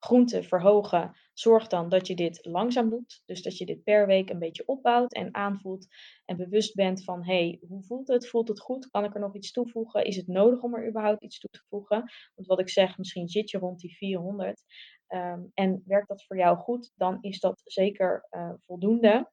groenten 0.00 0.44
verhogen, 0.44 1.16
zorg 1.32 1.66
dan 1.66 1.88
dat 1.88 2.06
je 2.06 2.14
dit 2.14 2.38
langzaam 2.42 2.90
doet. 2.90 3.22
Dus 3.24 3.42
dat 3.42 3.58
je 3.58 3.66
dit 3.66 3.82
per 3.82 4.06
week 4.06 4.30
een 4.30 4.38
beetje 4.38 4.66
opbouwt 4.66 5.12
en 5.12 5.34
aanvoelt 5.34 5.86
en 6.24 6.36
bewust 6.36 6.74
bent 6.74 7.04
van, 7.04 7.24
hey, 7.24 7.60
hoe 7.68 7.82
voelt 7.82 8.08
het? 8.08 8.28
Voelt 8.28 8.48
het 8.48 8.60
goed? 8.60 8.90
Kan 8.90 9.04
ik 9.04 9.14
er 9.14 9.20
nog 9.20 9.34
iets 9.34 9.52
toevoegen? 9.52 10.04
Is 10.04 10.16
het 10.16 10.26
nodig 10.26 10.62
om 10.62 10.74
er 10.74 10.88
überhaupt 10.88 11.22
iets 11.22 11.38
toe 11.38 11.50
te 11.50 11.64
voegen? 11.68 11.98
Want 12.34 12.48
wat 12.48 12.60
ik 12.60 12.68
zeg, 12.68 12.98
misschien 12.98 13.28
zit 13.28 13.50
je 13.50 13.58
rond 13.58 13.80
die 13.80 13.96
400. 13.96 14.62
Um, 15.14 15.50
en 15.54 15.82
werkt 15.86 16.08
dat 16.08 16.24
voor 16.24 16.36
jou 16.36 16.56
goed, 16.56 16.92
dan 16.94 17.18
is 17.20 17.40
dat 17.40 17.60
zeker 17.64 18.26
uh, 18.30 18.52
voldoende. 18.58 19.30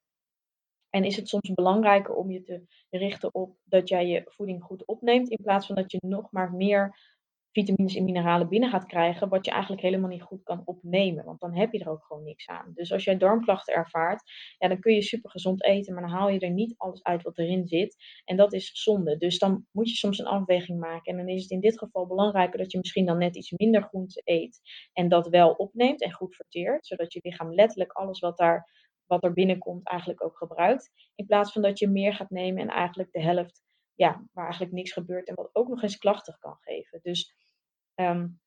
En 0.90 1.04
is 1.04 1.16
het 1.16 1.30
soms 1.30 1.54
belangrijker 1.54 2.14
om 2.14 2.32
je 2.32 2.42
te 2.42 2.64
richten 2.90 3.34
op 3.34 3.58
dat 3.64 3.90
jij 3.90 4.08
je 4.08 4.22
voeding 4.26 4.64
goed 4.64 4.86
opneemt, 4.86 5.30
in 5.30 5.44
plaats 5.44 5.66
van 5.66 5.76
dat 5.76 5.92
je 5.92 5.98
nog 6.02 6.32
maar 6.32 6.54
meer 6.54 7.16
vitamines 7.57 7.95
en 7.95 8.04
mineralen 8.04 8.50
binnen 8.50 8.69
gaat 8.69 8.86
krijgen, 8.86 9.30
wat 9.30 9.45
je 9.45 9.51
eigenlijk 9.51 9.81
helemaal 9.81 10.09
niet 10.09 10.21
goed 10.21 10.44
kan 10.44 10.62
opnemen. 10.65 11.25
Want 11.25 11.39
dan 11.39 11.56
heb 11.56 11.71
je 11.71 11.80
er 11.80 11.89
ook 11.89 12.04
gewoon 12.04 12.24
niks 12.24 12.48
aan. 12.48 12.71
Dus 12.74 12.92
als 12.92 13.04
jij 13.04 13.18
darmklachten 13.18 13.74
ervaart, 13.74 14.24
ja, 14.57 14.68
dan 14.68 14.80
kun 14.80 14.94
je 14.94 15.01
super 15.01 15.30
gezond 15.30 15.63
eten, 15.63 15.94
maar 15.94 16.04
dan 16.04 16.12
haal 16.12 16.30
je 16.30 16.39
er 16.39 16.51
niet 16.51 16.77
alles 16.77 17.04
uit 17.04 17.24
wat 17.24 17.38
erin 17.38 17.68
zit. 17.68 17.95
En 18.25 18.38
dat 18.38 18.54
is 18.54 18.71
zonde. 18.83 19.18
Dus 19.18 19.39
dan 19.39 19.65
moet 19.71 19.89
je 19.89 19.95
soms 19.95 20.18
een 20.19 20.25
afweging 20.25 20.80
maken. 20.80 21.12
En 21.12 21.18
dan 21.18 21.36
is 21.36 21.42
het 21.42 21.51
in 21.51 21.59
dit 21.59 21.77
geval 21.77 22.07
belangrijker 22.07 22.57
dat 22.57 22.71
je 22.71 22.77
misschien 22.77 23.06
dan 23.06 23.18
net 23.18 23.36
iets 23.36 23.51
minder 23.51 23.81
groente 23.81 24.21
eet 24.24 24.59
en 24.94 25.09
dat 25.09 25.27
wel 25.27 25.51
opneemt 25.51 26.01
en 26.01 26.13
goed 26.13 26.36
verteert, 26.36 26.88
zodat 26.88 27.13
je 27.13 27.19
lichaam 27.24 27.54
letterlijk 27.54 27.92
alles 27.92 28.19
wat 28.19 28.38
daar 28.38 28.86
wat 29.07 29.24
er 29.24 29.33
binnenkomt 29.33 29.88
eigenlijk 29.88 30.24
ook 30.24 30.38
gebruikt. 30.38 30.92
In 31.15 31.25
plaats 31.25 31.51
van 31.51 31.62
dat 31.62 31.80
je 31.80 31.88
meer 31.88 32.13
gaat 32.13 32.30
nemen 32.30 32.62
en 32.62 32.68
eigenlijk 32.68 33.12
de 33.12 33.21
helft, 33.21 33.63
ja, 33.95 34.27
waar 34.33 34.44
eigenlijk 34.44 34.74
niks 34.74 34.92
gebeurt 34.92 35.27
en 35.27 35.36
wat 35.36 35.50
ook 35.54 35.68
nog 35.68 35.81
eens 35.81 35.98
klachten 35.98 36.38
kan 36.39 36.57
geven. 36.59 37.00
Dus 37.01 37.36
um, 38.00 38.40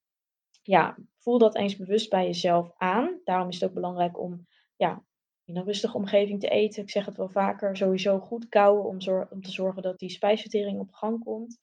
ja, 0.63 0.97
voel 1.19 1.39
dat 1.39 1.57
eens 1.57 1.77
bewust 1.77 2.11
bij 2.11 2.27
jezelf 2.27 2.73
aan. 2.77 3.21
Daarom 3.25 3.49
is 3.49 3.61
het 3.61 3.69
ook 3.69 3.75
belangrijk 3.75 4.19
om 4.19 4.47
ja, 4.77 5.05
in 5.45 5.57
een 5.57 5.65
rustige 5.65 5.97
omgeving 5.97 6.41
te 6.41 6.49
eten. 6.49 6.83
Ik 6.83 6.91
zeg 6.91 7.07
het 7.07 7.17
wel 7.17 7.29
vaker, 7.29 7.77
sowieso 7.77 8.19
goed 8.19 8.49
kouwen 8.49 8.85
om, 8.85 8.99
om 9.31 9.43
te 9.43 9.51
zorgen 9.51 9.83
dat 9.83 9.99
die 9.99 10.11
spijsvertering 10.11 10.81
op 10.81 10.93
gang 10.93 11.25
komt. 11.25 11.59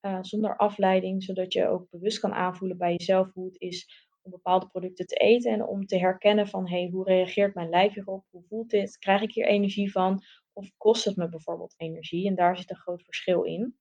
Uh, 0.00 0.18
zonder 0.20 0.56
afleiding, 0.56 1.22
zodat 1.22 1.52
je 1.52 1.68
ook 1.68 1.90
bewust 1.90 2.18
kan 2.18 2.32
aanvoelen 2.32 2.78
bij 2.78 2.90
jezelf 2.92 3.32
hoe 3.32 3.44
het 3.44 3.60
is 3.60 4.08
om 4.22 4.30
bepaalde 4.30 4.66
producten 4.66 5.06
te 5.06 5.14
eten 5.14 5.52
en 5.52 5.66
om 5.66 5.86
te 5.86 5.98
herkennen 5.98 6.48
van 6.48 6.68
hey, 6.68 6.88
hoe 6.92 7.04
reageert 7.04 7.54
mijn 7.54 7.68
lijf 7.68 7.94
hierop? 7.94 8.24
Hoe 8.30 8.42
voelt 8.42 8.70
dit? 8.70 8.98
Krijg 8.98 9.22
ik 9.22 9.32
hier 9.32 9.46
energie 9.46 9.92
van? 9.92 10.22
Of 10.52 10.70
kost 10.76 11.04
het 11.04 11.16
me 11.16 11.28
bijvoorbeeld 11.28 11.74
energie? 11.76 12.26
En 12.26 12.34
daar 12.34 12.56
zit 12.56 12.70
een 12.70 12.76
groot 12.76 13.02
verschil 13.02 13.42
in. 13.42 13.76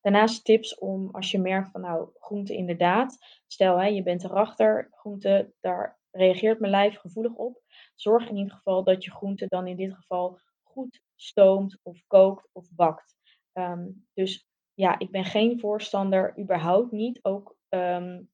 Daarnaast 0.00 0.44
tips 0.44 0.78
om 0.78 1.08
als 1.10 1.30
je 1.30 1.38
merkt 1.38 1.70
van 1.70 1.80
nou, 1.80 2.08
groente 2.14 2.54
inderdaad, 2.54 3.18
stel 3.46 3.78
hè, 3.78 3.86
je 3.86 4.02
bent 4.02 4.24
erachter, 4.24 4.88
groente, 4.90 5.52
daar 5.60 5.98
reageert 6.10 6.60
mijn 6.60 6.72
lijf 6.72 6.96
gevoelig 6.96 7.32
op. 7.32 7.62
Zorg 7.94 8.28
in 8.28 8.36
ieder 8.36 8.54
geval 8.54 8.84
dat 8.84 9.04
je 9.04 9.10
groente 9.10 9.46
dan 9.46 9.66
in 9.66 9.76
dit 9.76 9.94
geval 9.94 10.38
goed 10.62 11.00
stoomt 11.16 11.78
of 11.82 12.02
kookt 12.06 12.48
of 12.52 12.74
bakt. 12.74 13.14
Um, 13.52 14.06
dus 14.14 14.48
ja, 14.74 14.98
ik 14.98 15.10
ben 15.10 15.24
geen 15.24 15.60
voorstander, 15.60 16.38
überhaupt 16.38 16.92
niet, 16.92 17.18
ook 17.24 17.56
um, 17.68 18.30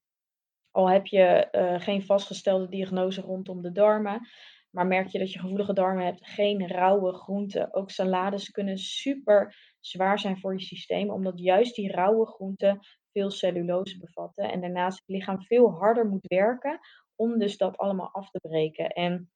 al 0.70 0.90
heb 0.90 1.06
je 1.06 1.48
uh, 1.52 1.80
geen 1.80 2.04
vastgestelde 2.04 2.68
diagnose 2.68 3.20
rondom 3.20 3.62
de 3.62 3.72
darmen. 3.72 4.28
Maar 4.70 4.86
merk 4.86 5.08
je 5.08 5.18
dat 5.18 5.32
je 5.32 5.38
gevoelige 5.38 5.72
darmen 5.72 6.04
hebt, 6.04 6.26
geen 6.26 6.68
rauwe 6.68 7.12
groenten. 7.12 7.74
Ook 7.74 7.90
salades 7.90 8.50
kunnen 8.50 8.78
super 8.78 9.74
zwaar 9.86 10.18
zijn 10.18 10.40
voor 10.40 10.52
je 10.52 10.64
systeem, 10.64 11.10
omdat 11.10 11.38
juist 11.38 11.74
die 11.74 11.92
rauwe 11.92 12.26
groenten 12.26 12.78
veel 13.12 13.30
cellulose 13.30 13.98
bevatten. 13.98 14.52
En 14.52 14.60
daarnaast 14.60 14.98
het 14.98 15.16
lichaam 15.16 15.42
veel 15.42 15.70
harder 15.70 16.06
moet 16.06 16.26
werken 16.26 16.78
om 17.14 17.38
dus 17.38 17.56
dat 17.56 17.76
allemaal 17.76 18.10
af 18.12 18.30
te 18.30 18.38
breken. 18.38 18.88
En 18.88 19.30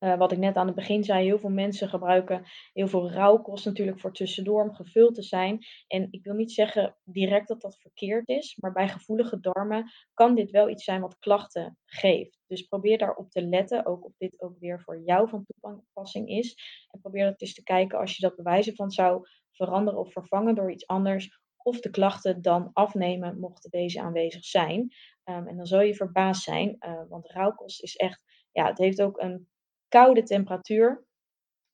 uh, 0.00 0.16
wat 0.16 0.32
ik 0.32 0.38
net 0.38 0.56
aan 0.56 0.66
het 0.66 0.74
begin 0.74 1.04
zei, 1.04 1.24
heel 1.24 1.38
veel 1.38 1.50
mensen 1.50 1.88
gebruiken 1.88 2.44
heel 2.72 2.88
veel 2.88 3.10
rauwkost 3.10 3.64
natuurlijk 3.64 4.00
voor 4.00 4.12
tussendoor 4.12 4.62
om 4.62 4.74
gevuld 4.74 5.14
te 5.14 5.22
zijn. 5.22 5.58
En 5.86 6.08
ik 6.10 6.24
wil 6.24 6.34
niet 6.34 6.52
zeggen 6.52 6.96
direct 7.04 7.48
dat 7.48 7.60
dat 7.60 7.80
verkeerd 7.80 8.28
is, 8.28 8.56
maar 8.56 8.72
bij 8.72 8.88
gevoelige 8.88 9.40
darmen 9.40 9.90
kan 10.14 10.34
dit 10.34 10.50
wel 10.50 10.68
iets 10.68 10.84
zijn 10.84 11.00
wat 11.00 11.18
klachten 11.18 11.78
geeft. 11.84 12.38
Dus 12.46 12.62
probeer 12.62 12.98
daarop 12.98 13.30
te 13.30 13.42
letten, 13.42 13.86
ook 13.86 14.04
of 14.04 14.12
dit 14.16 14.40
ook 14.40 14.58
weer 14.58 14.80
voor 14.80 15.02
jou 15.02 15.28
van 15.28 15.44
toepassing 15.44 16.28
is. 16.28 16.56
En 16.90 17.00
probeer 17.00 17.24
dat 17.24 17.40
eens 17.40 17.54
te 17.54 17.62
kijken 17.62 17.98
als 17.98 18.16
je 18.16 18.22
dat 18.22 18.36
bewijzen 18.36 18.74
van 18.74 18.90
zou 18.90 19.26
veranderen 19.52 20.00
of 20.00 20.12
vervangen 20.12 20.54
door 20.54 20.70
iets 20.70 20.86
anders, 20.86 21.40
of 21.62 21.80
de 21.80 21.90
klachten 21.90 22.42
dan 22.42 22.70
afnemen 22.72 23.38
mochten 23.38 23.70
deze 23.70 24.00
aanwezig 24.00 24.44
zijn. 24.44 24.88
Ehm, 25.24 25.46
en 25.46 25.56
dan 25.56 25.66
zal 25.66 25.80
je 25.80 25.94
verbaasd 25.94 26.42
zijn, 26.42 26.76
uh, 26.80 27.02
want 27.08 27.30
rauwkost 27.30 27.82
is 27.82 27.96
echt, 27.96 28.20
ja, 28.52 28.66
het 28.66 28.78
heeft 28.78 29.02
ook 29.02 29.20
een 29.20 29.48
koude 29.88 30.22
temperatuur. 30.22 31.06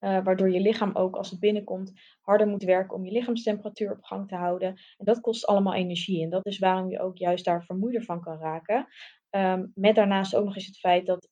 Uh, 0.00 0.24
waardoor 0.24 0.50
je 0.50 0.60
lichaam 0.60 0.94
ook 0.94 1.16
als 1.16 1.30
het 1.30 1.40
binnenkomt 1.40 1.92
harder 2.20 2.46
moet 2.46 2.62
werken 2.62 2.96
om 2.96 3.04
je 3.04 3.12
lichaamstemperatuur 3.12 3.92
op 3.92 4.02
gang 4.02 4.28
te 4.28 4.34
houden. 4.34 4.68
En 4.68 5.04
dat 5.04 5.20
kost 5.20 5.46
allemaal 5.46 5.74
energie. 5.74 6.22
En 6.22 6.30
dat 6.30 6.46
is 6.46 6.58
waarom 6.58 6.90
je 6.90 7.00
ook 7.00 7.16
juist 7.16 7.44
daar 7.44 7.64
vermoeider 7.64 8.02
van 8.02 8.20
kan 8.20 8.38
raken. 8.38 8.86
Um, 9.30 9.72
met 9.74 9.94
daarnaast 9.94 10.36
ook 10.36 10.44
nog 10.44 10.54
eens 10.54 10.66
het 10.66 10.78
feit 10.78 11.06
dat 11.06 11.28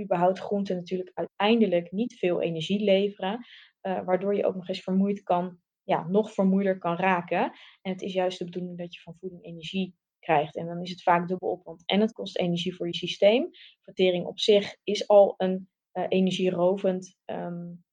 überhaupt 0.00 0.38
groenten 0.38 0.76
natuurlijk 0.76 1.10
uiteindelijk 1.14 1.92
niet 1.92 2.18
veel 2.18 2.42
energie 2.42 2.84
leveren. 2.84 3.46
Uh, 3.82 4.04
waardoor 4.04 4.36
je 4.36 4.46
ook 4.46 4.54
nog 4.54 4.68
eens 4.68 4.82
vermoeid 4.82 5.22
kan, 5.22 5.58
ja, 5.82 6.08
nog 6.08 6.32
vermoeider 6.32 6.78
kan 6.78 6.96
raken. 6.96 7.42
En 7.82 7.92
het 7.92 8.02
is 8.02 8.12
juist 8.12 8.38
de 8.38 8.44
bedoeling 8.44 8.78
dat 8.78 8.94
je 8.94 9.00
van 9.00 9.16
voeding 9.18 9.44
energie 9.44 9.94
krijgt. 10.18 10.56
En 10.56 10.66
dan 10.66 10.82
is 10.82 10.90
het 10.90 11.02
vaak 11.02 11.28
dubbel 11.28 11.50
op, 11.50 11.64
want 11.64 11.82
en 11.86 12.00
het 12.00 12.12
kost 12.12 12.38
energie 12.38 12.74
voor 12.74 12.86
je 12.86 12.96
systeem. 12.96 13.48
Vertering 13.80 14.26
op 14.26 14.38
zich 14.38 14.76
is 14.82 15.08
al 15.08 15.34
een 15.36 15.68
energierovend, 16.08 17.16
um, 17.24 17.84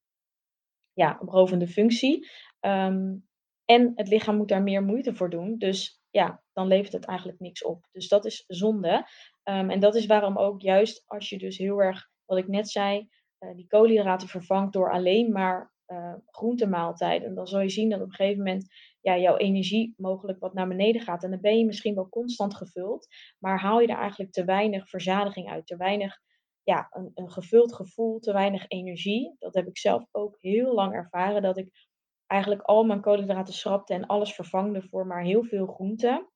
ja, 0.94 1.18
rovende 1.26 1.68
functie. 1.68 2.30
Um, 2.60 3.28
en 3.66 3.92
het 3.96 4.08
lichaam 4.08 4.38
moet 4.38 4.48
daar 4.48 4.64
meer 4.64 4.84
moeite 4.84 5.16
voor 5.16 5.30
doen. 5.30 5.58
Dus 5.58 6.02
ja, 6.10 6.44
dan 6.54 6.68
levert 6.68 6.94
het 6.94 7.06
eigenlijk 7.06 7.40
niks 7.40 7.64
op. 7.64 7.88
Dus 7.92 8.08
dat 8.08 8.26
is 8.26 8.44
zonde. 8.48 9.08
Um, 9.44 9.70
en 9.70 9.80
dat 9.80 9.96
is 9.96 10.06
waarom 10.06 10.38
ook 10.38 10.62
juist 10.62 11.04
als 11.06 11.30
je 11.30 11.38
dus 11.38 11.58
heel 11.58 11.82
erg, 11.82 12.10
wat 12.26 12.38
ik 12.38 12.48
net 12.48 12.70
zei, 12.70 13.08
uh, 13.40 13.56
die 13.56 13.68
koolhydraten 13.68 14.28
vervangt 14.28 14.74
door 14.74 14.92
alleen 14.92 15.32
maar 15.32 15.74
uh, 15.88 16.14
groentemaaltijden. 16.26 17.36
Dan 17.36 17.48
zal 17.48 17.60
je 17.60 17.70
zien 17.70 17.90
dat 17.90 18.02
op 18.02 18.06
een 18.06 18.14
gegeven 18.14 18.44
moment 18.44 18.66
ja, 19.02 19.18
jouw 19.18 19.38
energie 19.38 19.94
mogelijk 19.98 20.40
wat 20.40 20.54
naar 20.54 20.68
beneden 20.68 21.02
gaat. 21.02 21.24
En 21.24 21.30
dan 21.32 21.42
ben 21.42 21.58
je 21.58 21.66
misschien 21.66 21.96
wel 21.96 22.10
constant 22.10 22.56
gevuld, 22.56 23.08
maar 23.40 23.60
haal 23.60 23.80
je 23.80 23.88
er 23.88 23.98
eigenlijk 23.98 24.32
te 24.32 24.46
weinig 24.46 24.90
verzadiging 24.90 25.50
uit, 25.50 25.68
te 25.68 25.78
weinig 25.78 26.20
ja, 26.64 26.88
een, 26.92 27.12
een 27.14 27.32
gevuld 27.32 27.74
gevoel, 27.74 28.20
te 28.20 28.34
weinig 28.34 28.66
energie. 28.68 29.36
Dat 29.40 29.54
heb 29.54 29.68
ik 29.68 29.78
zelf 29.78 30.06
ook 30.12 30.38
heel 30.40 30.74
lang 30.74 30.94
ervaren, 30.94 31.42
dat 31.42 31.58
ik 31.58 31.70
eigenlijk 32.28 32.62
al 32.62 32.84
mijn 32.84 33.02
koolhydraten 33.02 33.54
schrapte 33.54 33.94
en 33.94 34.06
alles 34.06 34.34
vervangde 34.34 34.82
voor 34.82 35.08
maar 35.08 35.24
heel 35.24 35.44
veel 35.44 35.66
groenten. 35.66 36.28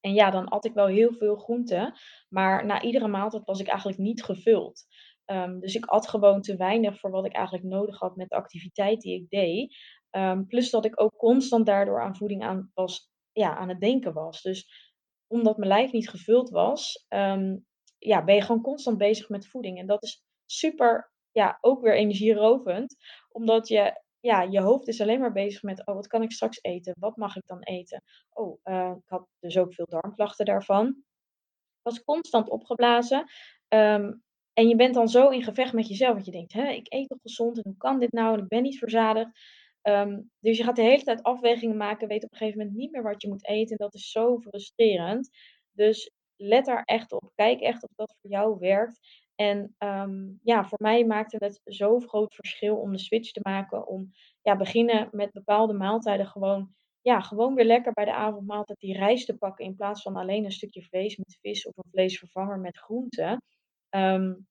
En 0.00 0.14
ja, 0.14 0.30
dan 0.30 0.48
at 0.48 0.64
ik 0.64 0.74
wel 0.74 0.86
heel 0.86 1.12
veel 1.12 1.36
groenten, 1.36 1.94
maar 2.28 2.66
na 2.66 2.82
iedere 2.82 3.08
maaltijd 3.08 3.44
was 3.44 3.60
ik 3.60 3.66
eigenlijk 3.66 3.98
niet 3.98 4.22
gevuld. 4.24 4.86
Um, 5.26 5.60
dus 5.60 5.74
ik 5.74 5.84
at 5.84 6.08
gewoon 6.08 6.40
te 6.40 6.56
weinig 6.56 6.98
voor 6.98 7.10
wat 7.10 7.24
ik 7.24 7.32
eigenlijk 7.32 7.66
nodig 7.66 7.98
had 7.98 8.16
met 8.16 8.28
de 8.28 8.36
activiteit 8.36 9.00
die 9.00 9.14
ik 9.14 9.28
deed. 9.28 9.76
Um, 10.10 10.46
plus 10.46 10.70
dat 10.70 10.84
ik 10.84 11.00
ook 11.00 11.16
constant 11.16 11.66
daardoor 11.66 12.02
aan 12.02 12.16
voeding 12.16 12.42
aan, 12.44 12.70
was, 12.74 13.10
ja, 13.32 13.56
aan 13.56 13.68
het 13.68 13.80
denken 13.80 14.12
was. 14.12 14.42
Dus 14.42 14.68
omdat 15.26 15.56
mijn 15.56 15.70
lijf 15.70 15.92
niet 15.92 16.08
gevuld 16.08 16.50
was, 16.50 17.06
um, 17.08 17.66
ja, 17.98 18.24
ben 18.24 18.34
je 18.34 18.42
gewoon 18.42 18.62
constant 18.62 18.98
bezig 18.98 19.28
met 19.28 19.46
voeding. 19.48 19.78
En 19.78 19.86
dat 19.86 20.02
is 20.02 20.22
super, 20.46 21.12
ja, 21.32 21.58
ook 21.60 21.80
weer 21.80 21.94
energierovend. 21.94 22.96
Omdat 23.28 23.68
je, 23.68 24.02
ja, 24.20 24.42
je 24.42 24.60
hoofd 24.60 24.88
is 24.88 25.00
alleen 25.00 25.20
maar 25.20 25.32
bezig 25.32 25.62
met, 25.62 25.86
oh, 25.86 25.94
wat 25.94 26.06
kan 26.06 26.22
ik 26.22 26.32
straks 26.32 26.58
eten? 26.62 26.94
Wat 26.98 27.16
mag 27.16 27.36
ik 27.36 27.46
dan 27.46 27.62
eten? 27.62 28.02
Oh, 28.30 28.58
uh, 28.64 28.94
ik 28.96 29.08
had 29.08 29.26
dus 29.38 29.58
ook 29.58 29.74
veel 29.74 29.86
darmklachten 29.88 30.44
daarvan. 30.44 31.02
Was 31.82 32.04
constant 32.04 32.50
opgeblazen. 32.50 33.18
Um, 33.68 34.22
en 34.52 34.68
je 34.68 34.76
bent 34.76 34.94
dan 34.94 35.08
zo 35.08 35.28
in 35.28 35.42
gevecht 35.42 35.72
met 35.72 35.88
jezelf, 35.88 36.16
dat 36.16 36.24
je 36.24 36.30
denkt, 36.30 36.52
hè, 36.52 36.68
ik 36.68 36.92
eet 36.92 37.08
toch 37.08 37.20
gezond 37.22 37.56
en 37.56 37.62
hoe 37.64 37.76
kan 37.76 37.98
dit 37.98 38.12
nou? 38.12 38.34
En 38.34 38.42
ik 38.42 38.48
ben 38.48 38.62
niet 38.62 38.78
verzadigd. 38.78 39.30
Um, 39.82 40.30
dus 40.40 40.56
je 40.56 40.64
gaat 40.64 40.76
de 40.76 40.82
hele 40.82 41.02
tijd 41.02 41.22
afwegingen 41.22 41.76
maken, 41.76 42.08
weet 42.08 42.24
op 42.24 42.32
een 42.32 42.38
gegeven 42.38 42.58
moment 42.58 42.76
niet 42.76 42.90
meer 42.90 43.02
wat 43.02 43.22
je 43.22 43.28
moet 43.28 43.46
eten. 43.46 43.76
En 43.76 43.84
dat 43.84 43.94
is 43.94 44.10
zo 44.10 44.38
frustrerend. 44.38 45.30
Dus 45.72 46.10
let 46.38 46.64
daar 46.64 46.82
echt 46.84 47.12
op. 47.12 47.32
Kijk 47.34 47.60
echt 47.60 47.82
of 47.82 47.90
dat 47.94 48.16
voor 48.20 48.30
jou 48.30 48.58
werkt. 48.58 48.98
En 49.34 49.74
um, 49.78 50.38
ja, 50.42 50.64
voor 50.64 50.78
mij 50.82 51.04
maakte 51.04 51.36
het 51.38 51.60
zo'n 51.64 52.08
groot 52.08 52.34
verschil 52.34 52.76
om 52.76 52.92
de 52.92 52.98
switch 52.98 53.30
te 53.30 53.40
maken. 53.42 53.86
Om 53.86 54.10
ja, 54.42 54.56
beginnen 54.56 55.08
met 55.12 55.32
bepaalde 55.32 55.72
maaltijden 55.72 56.26
gewoon, 56.26 56.74
ja, 57.00 57.20
gewoon 57.20 57.54
weer 57.54 57.64
lekker 57.64 57.92
bij 57.92 58.04
de 58.04 58.14
avondmaaltijd 58.14 58.78
die 58.78 58.96
rijst 58.96 59.26
te 59.26 59.36
pakken. 59.36 59.64
In 59.64 59.74
plaats 59.74 60.02
van 60.02 60.16
alleen 60.16 60.44
een 60.44 60.52
stukje 60.52 60.82
vlees 60.82 61.16
met 61.16 61.38
vis 61.40 61.66
of 61.66 61.76
een 61.76 61.90
vleesvervanger 61.90 62.58
met 62.58 62.78
groenten. 62.78 63.42
Um, 63.90 64.46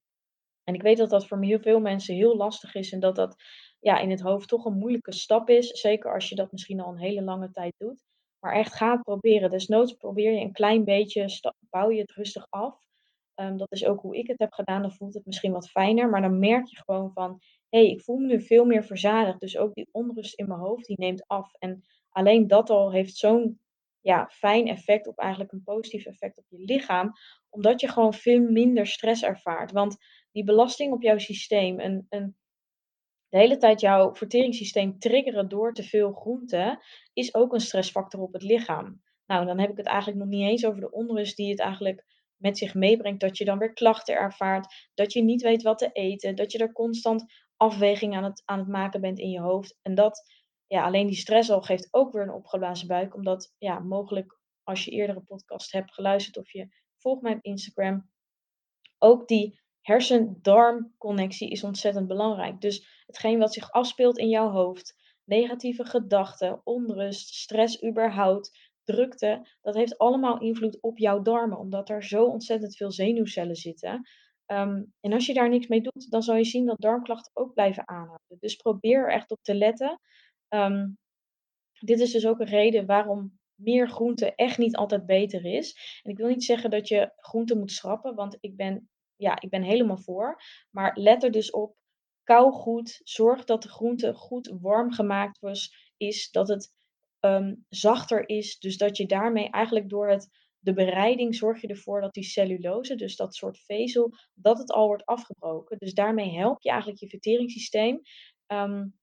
en 0.63 0.73
ik 0.73 0.81
weet 0.81 0.97
dat 0.97 1.09
dat 1.09 1.27
voor 1.27 1.43
heel 1.43 1.59
veel 1.59 1.79
mensen 1.79 2.15
heel 2.15 2.35
lastig 2.35 2.75
is 2.75 2.91
en 2.91 2.99
dat 2.99 3.15
dat 3.15 3.35
ja, 3.79 3.99
in 3.99 4.09
het 4.09 4.21
hoofd 4.21 4.47
toch 4.47 4.65
een 4.65 4.77
moeilijke 4.77 5.13
stap 5.13 5.49
is. 5.49 5.67
Zeker 5.67 6.13
als 6.13 6.29
je 6.29 6.35
dat 6.35 6.51
misschien 6.51 6.79
al 6.79 6.91
een 6.91 6.99
hele 6.99 7.21
lange 7.21 7.51
tijd 7.51 7.73
doet. 7.77 8.03
Maar 8.39 8.53
echt 8.53 8.73
ga 8.73 8.91
het 8.91 9.03
proberen. 9.03 9.49
Desnoods 9.49 9.93
probeer 9.93 10.31
je 10.31 10.41
een 10.41 10.51
klein 10.51 10.83
beetje, 10.83 11.53
bouw 11.69 11.91
je 11.91 12.01
het 12.01 12.11
rustig 12.11 12.47
af. 12.49 12.85
Um, 13.35 13.57
dat 13.57 13.71
is 13.71 13.85
ook 13.85 14.01
hoe 14.01 14.17
ik 14.17 14.27
het 14.27 14.39
heb 14.39 14.53
gedaan. 14.53 14.81
Dan 14.81 14.91
voelt 14.91 15.13
het 15.13 15.25
misschien 15.25 15.51
wat 15.51 15.69
fijner. 15.69 16.09
Maar 16.09 16.21
dan 16.21 16.39
merk 16.39 16.67
je 16.67 16.77
gewoon 16.85 17.11
van, 17.13 17.39
hé, 17.69 17.79
hey, 17.79 17.89
ik 17.89 18.01
voel 18.01 18.17
me 18.17 18.27
nu 18.27 18.41
veel 18.41 18.65
meer 18.65 18.83
verzadigd. 18.83 19.39
Dus 19.39 19.57
ook 19.57 19.73
die 19.73 19.89
onrust 19.91 20.39
in 20.39 20.47
mijn 20.47 20.59
hoofd, 20.59 20.85
die 20.85 20.99
neemt 20.99 21.27
af. 21.27 21.53
En 21.53 21.83
alleen 22.09 22.47
dat 22.47 22.69
al 22.69 22.91
heeft 22.91 23.15
zo'n 23.15 23.59
ja, 24.01 24.27
fijn 24.31 24.67
effect 24.67 25.07
op 25.07 25.17
eigenlijk 25.17 25.51
een 25.51 25.63
positief 25.63 26.05
effect 26.05 26.37
op 26.37 26.45
je 26.49 26.59
lichaam. 26.59 27.11
Omdat 27.49 27.81
je 27.81 27.87
gewoon 27.87 28.13
veel 28.13 28.41
minder 28.41 28.87
stress 28.87 29.23
ervaart. 29.23 29.71
Want 29.71 29.97
die 30.31 30.43
belasting 30.43 30.93
op 30.93 31.01
jouw 31.01 31.17
systeem, 31.17 31.79
een, 31.79 32.05
een, 32.09 32.37
de 33.29 33.37
hele 33.37 33.57
tijd 33.57 33.81
jouw 33.81 34.15
verteringssysteem 34.15 34.99
triggeren 34.99 35.49
door 35.49 35.73
te 35.73 35.83
veel 35.83 36.11
groente, 36.11 36.83
is 37.13 37.35
ook 37.35 37.53
een 37.53 37.59
stressfactor 37.59 38.21
op 38.21 38.33
het 38.33 38.43
lichaam. 38.43 39.01
Nou, 39.25 39.45
dan 39.45 39.59
heb 39.59 39.69
ik 39.69 39.77
het 39.77 39.85
eigenlijk 39.85 40.19
nog 40.19 40.27
niet 40.27 40.49
eens 40.49 40.65
over 40.65 40.81
de 40.81 40.91
onrust 40.91 41.37
die 41.37 41.49
het 41.49 41.59
eigenlijk 41.59 42.05
met 42.37 42.57
zich 42.57 42.73
meebrengt. 42.73 43.19
Dat 43.19 43.37
je 43.37 43.45
dan 43.45 43.57
weer 43.57 43.73
klachten 43.73 44.15
ervaart, 44.15 44.89
dat 44.93 45.13
je 45.13 45.23
niet 45.23 45.41
weet 45.41 45.63
wat 45.63 45.77
te 45.77 45.89
eten, 45.91 46.35
dat 46.35 46.51
je 46.51 46.57
er 46.57 46.71
constant 46.71 47.25
afweging 47.57 48.15
aan 48.15 48.23
het, 48.23 48.41
aan 48.45 48.59
het 48.59 48.67
maken 48.67 49.01
bent 49.01 49.19
in 49.19 49.29
je 49.29 49.39
hoofd. 49.39 49.79
En 49.81 49.95
dat, 49.95 50.23
ja, 50.67 50.83
alleen 50.83 51.07
die 51.07 51.15
stress 51.15 51.49
al 51.49 51.61
geeft 51.61 51.87
ook 51.91 52.11
weer 52.11 52.23
een 52.23 52.33
opgeblazen 52.33 52.87
buik, 52.87 53.15
omdat, 53.15 53.53
ja, 53.57 53.79
mogelijk 53.79 54.39
als 54.63 54.85
je 54.85 54.91
eerdere 54.91 55.21
podcast 55.21 55.71
hebt 55.71 55.93
geluisterd 55.93 56.37
of 56.37 56.51
je 56.51 56.67
volgt 56.97 57.21
mij 57.21 57.33
op 57.33 57.43
Instagram, 57.43 58.09
ook 58.97 59.27
die 59.27 59.59
hersen-darm-connectie 59.87 61.49
is 61.49 61.63
ontzettend 61.63 62.07
belangrijk. 62.07 62.61
Dus 62.61 63.03
hetgeen 63.05 63.39
wat 63.39 63.53
zich 63.53 63.71
afspeelt 63.71 64.17
in 64.17 64.29
jouw 64.29 64.49
hoofd, 64.49 64.95
negatieve 65.23 65.85
gedachten, 65.85 66.61
onrust, 66.63 67.33
stress 67.33 67.83
überhaupt, 67.83 68.71
drukte, 68.83 69.47
dat 69.61 69.75
heeft 69.75 69.97
allemaal 69.97 70.39
invloed 70.39 70.81
op 70.81 70.97
jouw 70.97 71.21
darmen, 71.21 71.57
omdat 71.57 71.89
er 71.89 72.03
zo 72.03 72.25
ontzettend 72.25 72.75
veel 72.75 72.91
zenuwcellen 72.91 73.55
zitten. 73.55 74.09
Um, 74.45 74.93
en 74.99 75.13
als 75.13 75.25
je 75.25 75.33
daar 75.33 75.49
niks 75.49 75.67
mee 75.67 75.81
doet, 75.81 76.09
dan 76.11 76.21
zal 76.21 76.35
je 76.35 76.43
zien 76.43 76.65
dat 76.65 76.81
darmklachten 76.81 77.31
ook 77.33 77.53
blijven 77.53 77.87
aanhouden. 77.87 78.37
Dus 78.39 78.55
probeer 78.55 78.99
er 78.99 79.11
echt 79.11 79.31
op 79.31 79.39
te 79.41 79.55
letten. 79.55 79.99
Um, 80.49 80.97
dit 81.79 81.99
is 81.99 82.11
dus 82.11 82.27
ook 82.27 82.39
een 82.39 82.47
reden 82.47 82.85
waarom 82.85 83.39
meer 83.55 83.89
groente 83.89 84.35
echt 84.35 84.57
niet 84.57 84.75
altijd 84.75 85.05
beter 85.05 85.45
is. 85.45 86.01
En 86.03 86.11
ik 86.11 86.17
wil 86.17 86.27
niet 86.27 86.43
zeggen 86.43 86.69
dat 86.69 86.87
je 86.87 87.11
groente 87.15 87.57
moet 87.57 87.71
schrappen, 87.71 88.15
want 88.15 88.37
ik 88.39 88.55
ben 88.55 88.89
ja, 89.17 89.41
ik 89.41 89.49
ben 89.49 89.63
helemaal 89.63 89.97
voor. 89.97 90.41
Maar 90.69 90.97
let 90.97 91.23
er 91.23 91.31
dus 91.31 91.51
op, 91.51 91.75
kou 92.23 92.51
goed. 92.51 92.99
Zorg 93.03 93.43
dat 93.43 93.61
de 93.63 93.69
groente 93.69 94.13
goed 94.13 94.55
warm 94.61 94.91
gemaakt 94.91 95.39
was, 95.39 95.91
is. 95.97 96.31
Dat 96.31 96.47
het 96.47 96.73
um, 97.19 97.65
zachter 97.69 98.29
is. 98.29 98.59
Dus 98.59 98.77
dat 98.77 98.97
je 98.97 99.05
daarmee 99.05 99.49
eigenlijk 99.49 99.89
door 99.89 100.09
het, 100.09 100.29
de 100.59 100.73
bereiding 100.73 101.35
zorg 101.35 101.61
je 101.61 101.67
ervoor 101.67 102.01
dat 102.01 102.13
die 102.13 102.23
cellulose, 102.23 102.95
dus 102.95 103.15
dat 103.15 103.35
soort 103.35 103.59
vezel, 103.59 104.13
dat 104.33 104.57
het 104.57 104.71
al 104.71 104.87
wordt 104.87 105.05
afgebroken. 105.05 105.77
Dus 105.77 105.93
daarmee 105.93 106.35
help 106.35 106.61
je 106.61 106.69
eigenlijk 106.69 106.99
je 106.99 107.09
verteringssysteem. 107.09 108.01
Um, 108.47 108.95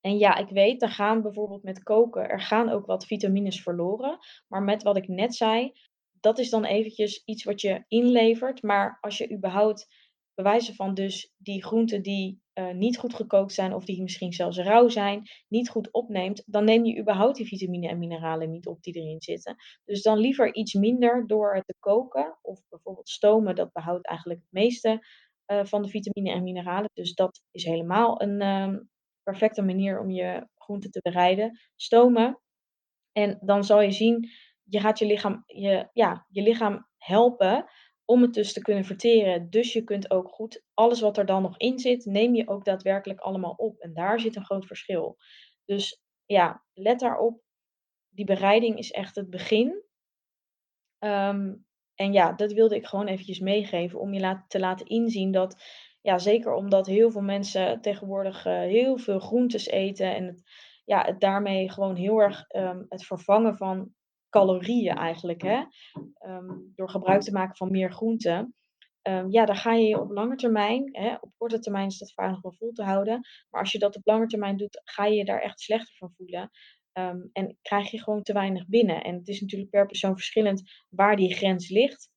en 0.00 0.18
ja, 0.18 0.36
ik 0.36 0.48
weet, 0.48 0.82
er 0.82 0.90
gaan 0.90 1.22
bijvoorbeeld 1.22 1.62
met 1.62 1.82
koken, 1.82 2.28
er 2.28 2.40
gaan 2.40 2.68
ook 2.68 2.86
wat 2.86 3.06
vitamines 3.06 3.62
verloren. 3.62 4.18
Maar 4.48 4.62
met 4.62 4.82
wat 4.82 4.96
ik 4.96 5.08
net 5.08 5.34
zei, 5.34 5.72
dat 6.22 6.38
is 6.38 6.50
dan 6.50 6.64
eventjes 6.64 7.22
iets 7.24 7.44
wat 7.44 7.60
je 7.60 7.84
inlevert. 7.88 8.62
Maar 8.62 8.98
als 9.00 9.18
je 9.18 9.32
überhaupt 9.32 9.86
bewijzen 10.34 10.74
van 10.74 10.94
dus 10.94 11.32
die 11.36 11.64
groenten 11.64 12.02
die 12.02 12.40
uh, 12.54 12.70
niet 12.70 12.98
goed 12.98 13.14
gekookt 13.14 13.52
zijn 13.52 13.74
of 13.74 13.84
die 13.84 14.02
misschien 14.02 14.32
zelfs 14.32 14.58
rauw 14.58 14.88
zijn, 14.88 15.22
niet 15.48 15.68
goed 15.68 15.92
opneemt, 15.92 16.42
dan 16.46 16.64
neem 16.64 16.84
je 16.84 17.00
überhaupt 17.00 17.36
die 17.36 17.46
vitamine 17.46 17.88
en 17.88 17.98
mineralen 17.98 18.50
niet 18.50 18.66
op 18.66 18.82
die 18.82 18.94
erin 18.94 19.22
zitten. 19.22 19.56
Dus 19.84 20.02
dan 20.02 20.18
liever 20.18 20.54
iets 20.54 20.74
minder 20.74 21.26
door 21.26 21.62
te 21.66 21.74
koken 21.78 22.38
of 22.42 22.60
bijvoorbeeld 22.68 23.08
stomen, 23.08 23.54
dat 23.54 23.72
behoudt 23.72 24.06
eigenlijk 24.06 24.40
het 24.40 24.52
meeste 24.52 25.06
uh, 25.46 25.64
van 25.64 25.82
de 25.82 25.88
vitamine 25.88 26.34
en 26.34 26.42
mineralen. 26.42 26.90
Dus 26.92 27.14
dat 27.14 27.42
is 27.50 27.64
helemaal 27.64 28.22
een 28.22 28.40
uh, 28.42 28.78
perfecte 29.22 29.62
manier 29.62 30.00
om 30.00 30.10
je 30.10 30.46
groenten 30.54 30.90
te 30.90 31.00
bereiden. 31.02 31.60
Stomen. 31.76 32.40
En 33.12 33.38
dan 33.40 33.64
zal 33.64 33.80
je 33.80 33.92
zien 33.92 34.30
je 34.64 34.80
gaat 34.80 34.98
je 34.98 35.06
lichaam, 35.06 35.42
je, 35.46 35.88
ja, 35.92 36.26
je 36.28 36.42
lichaam 36.42 36.88
helpen 36.96 37.64
om 38.04 38.22
het 38.22 38.34
dus 38.34 38.52
te 38.52 38.60
kunnen 38.60 38.84
verteren. 38.84 39.50
Dus 39.50 39.72
je 39.72 39.84
kunt 39.84 40.10
ook 40.10 40.28
goed 40.28 40.64
alles 40.74 41.00
wat 41.00 41.18
er 41.18 41.26
dan 41.26 41.42
nog 41.42 41.58
in 41.58 41.78
zit, 41.78 42.04
neem 42.04 42.34
je 42.34 42.48
ook 42.48 42.64
daadwerkelijk 42.64 43.20
allemaal 43.20 43.54
op. 43.56 43.78
En 43.78 43.94
daar 43.94 44.20
zit 44.20 44.36
een 44.36 44.44
groot 44.44 44.66
verschil. 44.66 45.16
Dus 45.64 46.02
ja, 46.26 46.64
let 46.72 47.00
daarop. 47.00 47.42
Die 48.08 48.24
bereiding 48.24 48.78
is 48.78 48.90
echt 48.90 49.16
het 49.16 49.30
begin. 49.30 49.82
Um, 51.04 51.66
En 51.94 52.12
ja, 52.12 52.32
dat 52.32 52.52
wilde 52.52 52.76
ik 52.76 52.86
gewoon 52.86 53.06
eventjes 53.06 53.40
meegeven 53.40 54.00
om 54.00 54.12
je 54.12 54.42
te 54.48 54.58
laten 54.58 54.86
inzien 54.86 55.32
dat, 55.32 55.62
ja, 56.00 56.18
zeker 56.18 56.54
omdat 56.54 56.86
heel 56.86 57.10
veel 57.10 57.22
mensen 57.22 57.80
tegenwoordig 57.80 58.46
uh, 58.46 58.52
heel 58.52 58.98
veel 58.98 59.18
groentes 59.18 59.66
eten 59.66 60.14
en 60.14 60.26
het, 60.26 60.42
ja, 60.84 61.04
het 61.04 61.20
daarmee 61.20 61.70
gewoon 61.70 61.96
heel 61.96 62.18
erg 62.18 62.44
um, 62.48 62.86
het 62.88 63.04
vervangen 63.04 63.56
van 63.56 63.94
calorieën 64.32 64.96
eigenlijk, 64.96 65.42
hè, 65.42 65.62
um, 66.26 66.72
door 66.74 66.90
gebruik 66.90 67.20
te 67.22 67.32
maken 67.32 67.56
van 67.56 67.70
meer 67.70 67.92
groenten. 67.92 68.54
Um, 69.08 69.30
ja, 69.30 69.44
dan 69.44 69.56
ga 69.56 69.72
je 69.72 70.00
op 70.00 70.10
lange 70.10 70.36
termijn, 70.36 70.88
hè, 70.92 71.14
op 71.20 71.30
korte 71.36 71.58
termijn 71.58 71.86
is 71.86 71.98
dat 71.98 72.12
vaak 72.12 72.30
nog 72.30 72.42
wel 72.42 72.54
vol 72.58 72.72
te 72.72 72.82
houden, 72.82 73.20
maar 73.50 73.60
als 73.60 73.72
je 73.72 73.78
dat 73.78 73.96
op 73.96 74.06
lange 74.06 74.26
termijn 74.26 74.56
doet, 74.56 74.80
ga 74.84 75.04
je 75.04 75.14
je 75.14 75.24
daar 75.24 75.40
echt 75.40 75.60
slechter 75.60 75.96
van 75.96 76.12
voelen. 76.16 76.50
Um, 76.98 77.30
en 77.32 77.58
krijg 77.62 77.90
je 77.90 78.02
gewoon 78.02 78.22
te 78.22 78.32
weinig 78.32 78.66
binnen. 78.66 79.02
En 79.02 79.14
het 79.14 79.28
is 79.28 79.40
natuurlijk 79.40 79.70
per 79.70 79.86
persoon 79.86 80.14
verschillend 80.14 80.62
waar 80.88 81.16
die 81.16 81.34
grens 81.34 81.68
ligt. 81.68 82.10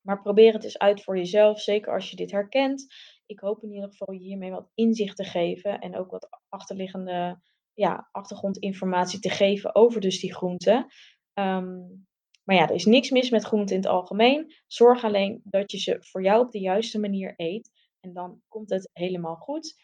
Maar 0.00 0.22
probeer 0.22 0.52
het 0.52 0.64
eens 0.64 0.78
uit 0.78 1.02
voor 1.02 1.16
jezelf, 1.16 1.60
zeker 1.60 1.92
als 1.92 2.10
je 2.10 2.16
dit 2.16 2.30
herkent. 2.30 2.86
Ik 3.26 3.40
hoop 3.40 3.62
in 3.62 3.72
ieder 3.72 3.88
geval 3.88 4.14
je 4.14 4.20
hiermee 4.20 4.50
wat 4.50 4.70
inzicht 4.74 5.16
te 5.16 5.24
geven 5.24 5.78
en 5.78 5.96
ook 5.96 6.10
wat 6.10 6.28
achterliggende 6.48 7.40
ja, 7.78 8.08
achtergrondinformatie 8.12 9.20
te 9.20 9.30
geven 9.30 9.74
over 9.74 10.00
dus 10.00 10.20
die 10.20 10.34
groenten. 10.34 10.86
Um, 11.34 12.06
maar 12.44 12.56
ja, 12.56 12.68
er 12.68 12.74
is 12.74 12.84
niks 12.84 13.10
mis 13.10 13.30
met 13.30 13.44
groenten 13.44 13.76
in 13.76 13.82
het 13.82 13.90
algemeen. 13.90 14.54
Zorg 14.66 15.04
alleen 15.04 15.40
dat 15.44 15.72
je 15.72 15.78
ze 15.78 15.96
voor 16.00 16.22
jou 16.22 16.44
op 16.44 16.50
de 16.50 16.58
juiste 16.58 16.98
manier 16.98 17.34
eet. 17.36 17.70
En 18.00 18.12
dan 18.12 18.42
komt 18.48 18.70
het 18.70 18.90
helemaal 18.92 19.34
goed. 19.34 19.74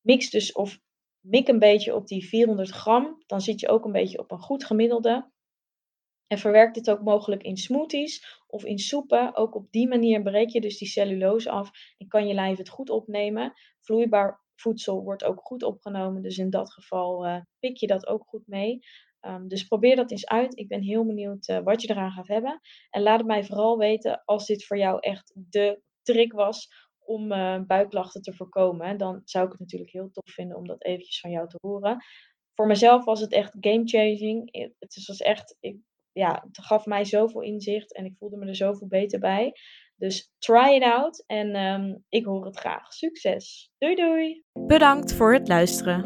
Mix 0.00 0.30
dus 0.30 0.52
of 0.52 0.78
mik 1.20 1.48
een 1.48 1.58
beetje 1.58 1.94
op 1.94 2.06
die 2.06 2.28
400 2.28 2.70
gram. 2.70 3.22
Dan 3.26 3.40
zit 3.40 3.60
je 3.60 3.68
ook 3.68 3.84
een 3.84 3.92
beetje 3.92 4.18
op 4.18 4.30
een 4.30 4.42
goed 4.42 4.64
gemiddelde. 4.64 5.30
En 6.26 6.38
verwerk 6.38 6.74
dit 6.74 6.90
ook 6.90 7.02
mogelijk 7.02 7.42
in 7.42 7.56
smoothies 7.56 8.42
of 8.46 8.64
in 8.64 8.78
soepen. 8.78 9.36
Ook 9.36 9.54
op 9.54 9.70
die 9.70 9.88
manier 9.88 10.22
breek 10.22 10.48
je 10.48 10.60
dus 10.60 10.78
die 10.78 10.88
cellulose 10.88 11.50
af 11.50 11.70
en 11.98 12.08
kan 12.08 12.26
je 12.26 12.34
lijf 12.34 12.58
het 12.58 12.68
goed 12.68 12.90
opnemen. 12.90 13.52
Vloeibaar 13.80 14.44
voedsel 14.60 15.02
wordt 15.02 15.24
ook 15.24 15.40
goed 15.42 15.62
opgenomen, 15.62 16.22
dus 16.22 16.38
in 16.38 16.50
dat 16.50 16.72
geval 16.72 17.26
uh, 17.26 17.40
pik 17.58 17.76
je 17.76 17.86
dat 17.86 18.06
ook 18.06 18.24
goed 18.26 18.46
mee. 18.46 18.78
Um, 19.26 19.48
dus 19.48 19.64
probeer 19.64 19.96
dat 19.96 20.10
eens 20.10 20.26
uit. 20.26 20.58
Ik 20.58 20.68
ben 20.68 20.82
heel 20.82 21.06
benieuwd 21.06 21.48
uh, 21.48 21.58
wat 21.58 21.82
je 21.82 21.90
eraan 21.90 22.10
gaat 22.10 22.28
hebben. 22.28 22.60
En 22.90 23.02
laat 23.02 23.18
het 23.18 23.26
mij 23.26 23.44
vooral 23.44 23.78
weten 23.78 24.22
als 24.24 24.46
dit 24.46 24.66
voor 24.66 24.78
jou 24.78 24.98
echt 25.00 25.32
de 25.34 25.82
trick 26.02 26.32
was 26.32 26.68
om 26.98 27.32
uh, 27.32 27.60
buikklachten 27.66 28.22
te 28.22 28.32
voorkomen. 28.32 28.98
Dan 28.98 29.20
zou 29.24 29.44
ik 29.44 29.50
het 29.50 29.60
natuurlijk 29.60 29.90
heel 29.90 30.10
tof 30.10 30.34
vinden 30.34 30.56
om 30.56 30.66
dat 30.66 30.84
eventjes 30.84 31.20
van 31.20 31.30
jou 31.30 31.48
te 31.48 31.58
horen. 31.60 32.04
Voor 32.54 32.66
mezelf 32.66 33.04
was 33.04 33.20
het 33.20 33.32
echt 33.32 33.56
game 33.60 33.84
changing. 33.84 34.48
Het 34.78 35.06
was 35.06 35.18
echt, 35.18 35.56
ik, 35.60 35.76
ja, 36.12 36.44
het 36.46 36.64
gaf 36.64 36.86
mij 36.86 37.04
zoveel 37.04 37.40
inzicht 37.40 37.94
en 37.94 38.04
ik 38.04 38.16
voelde 38.18 38.36
me 38.36 38.46
er 38.46 38.56
zoveel 38.56 38.88
beter 38.88 39.18
bij. 39.18 39.52
Dus 40.00 40.30
try 40.38 40.74
it 40.74 40.82
out 40.82 41.24
en 41.26 41.56
um, 41.56 42.04
ik 42.08 42.24
hoor 42.24 42.44
het 42.44 42.58
graag. 42.58 42.92
Succes! 42.92 43.70
Doei 43.78 43.94
doei! 43.94 44.44
Bedankt 44.52 45.14
voor 45.14 45.32
het 45.32 45.48
luisteren. 45.48 46.02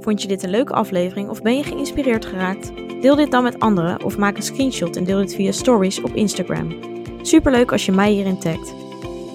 Vond 0.00 0.22
je 0.22 0.28
dit 0.28 0.42
een 0.42 0.50
leuke 0.50 0.72
aflevering 0.72 1.28
of 1.28 1.42
ben 1.42 1.56
je 1.56 1.62
geïnspireerd 1.62 2.26
geraakt? 2.26 2.72
Deel 3.00 3.16
dit 3.16 3.30
dan 3.30 3.42
met 3.42 3.60
anderen 3.60 4.04
of 4.04 4.18
maak 4.18 4.36
een 4.36 4.42
screenshot 4.42 4.96
en 4.96 5.04
deel 5.04 5.18
dit 5.18 5.34
via 5.34 5.52
stories 5.52 6.02
op 6.02 6.14
Instagram. 6.14 6.80
Superleuk 7.22 7.72
als 7.72 7.86
je 7.86 7.92
mij 7.92 8.10
hierin 8.10 8.40
tagt. 8.40 8.74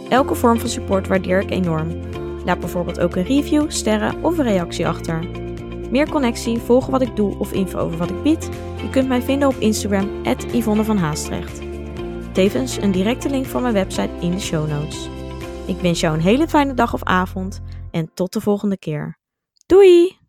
Elke 0.10 0.36
vorm 0.36 0.60
van 0.60 0.70
support 0.70 1.08
waardeer 1.08 1.40
ik 1.40 1.52
enorm. 1.52 2.00
Laat 2.46 2.60
bijvoorbeeld 2.60 3.00
ook 3.00 3.16
een 3.16 3.24
review, 3.24 3.70
sterren 3.70 4.24
of 4.24 4.38
een 4.38 4.46
reactie 4.46 4.88
achter. 4.88 5.28
Meer 5.90 6.10
connectie, 6.10 6.58
volgen 6.58 6.92
wat 6.92 7.02
ik 7.02 7.16
doe 7.16 7.40
of 7.40 7.54
info 7.54 7.80
over 7.80 7.98
wat 7.98 8.10
ik 8.10 8.24
bied? 8.24 8.50
Je 8.82 8.90
kunt 8.92 9.08
mij 9.08 9.22
vinden 9.22 9.48
op 9.48 9.56
Instagram, 9.56 10.10
Yvonne 10.52 10.84
van 10.84 10.98
Haastrecht. 10.98 11.71
Tevens 12.34 12.78
een 12.78 12.92
directe 12.92 13.30
link 13.30 13.46
van 13.46 13.62
mijn 13.62 13.74
website 13.74 14.12
in 14.20 14.32
de 14.32 14.40
show 14.40 14.70
notes. 14.70 15.10
Ik 15.68 15.78
wens 15.78 16.00
jou 16.00 16.16
een 16.16 16.24
hele 16.24 16.48
fijne 16.48 16.74
dag 16.74 16.94
of 16.94 17.04
avond 17.04 17.62
en 17.92 18.12
tot 18.14 18.34
de 18.34 18.42
volgende 18.42 18.78
keer. 18.78 19.18
Doei! 19.66 20.21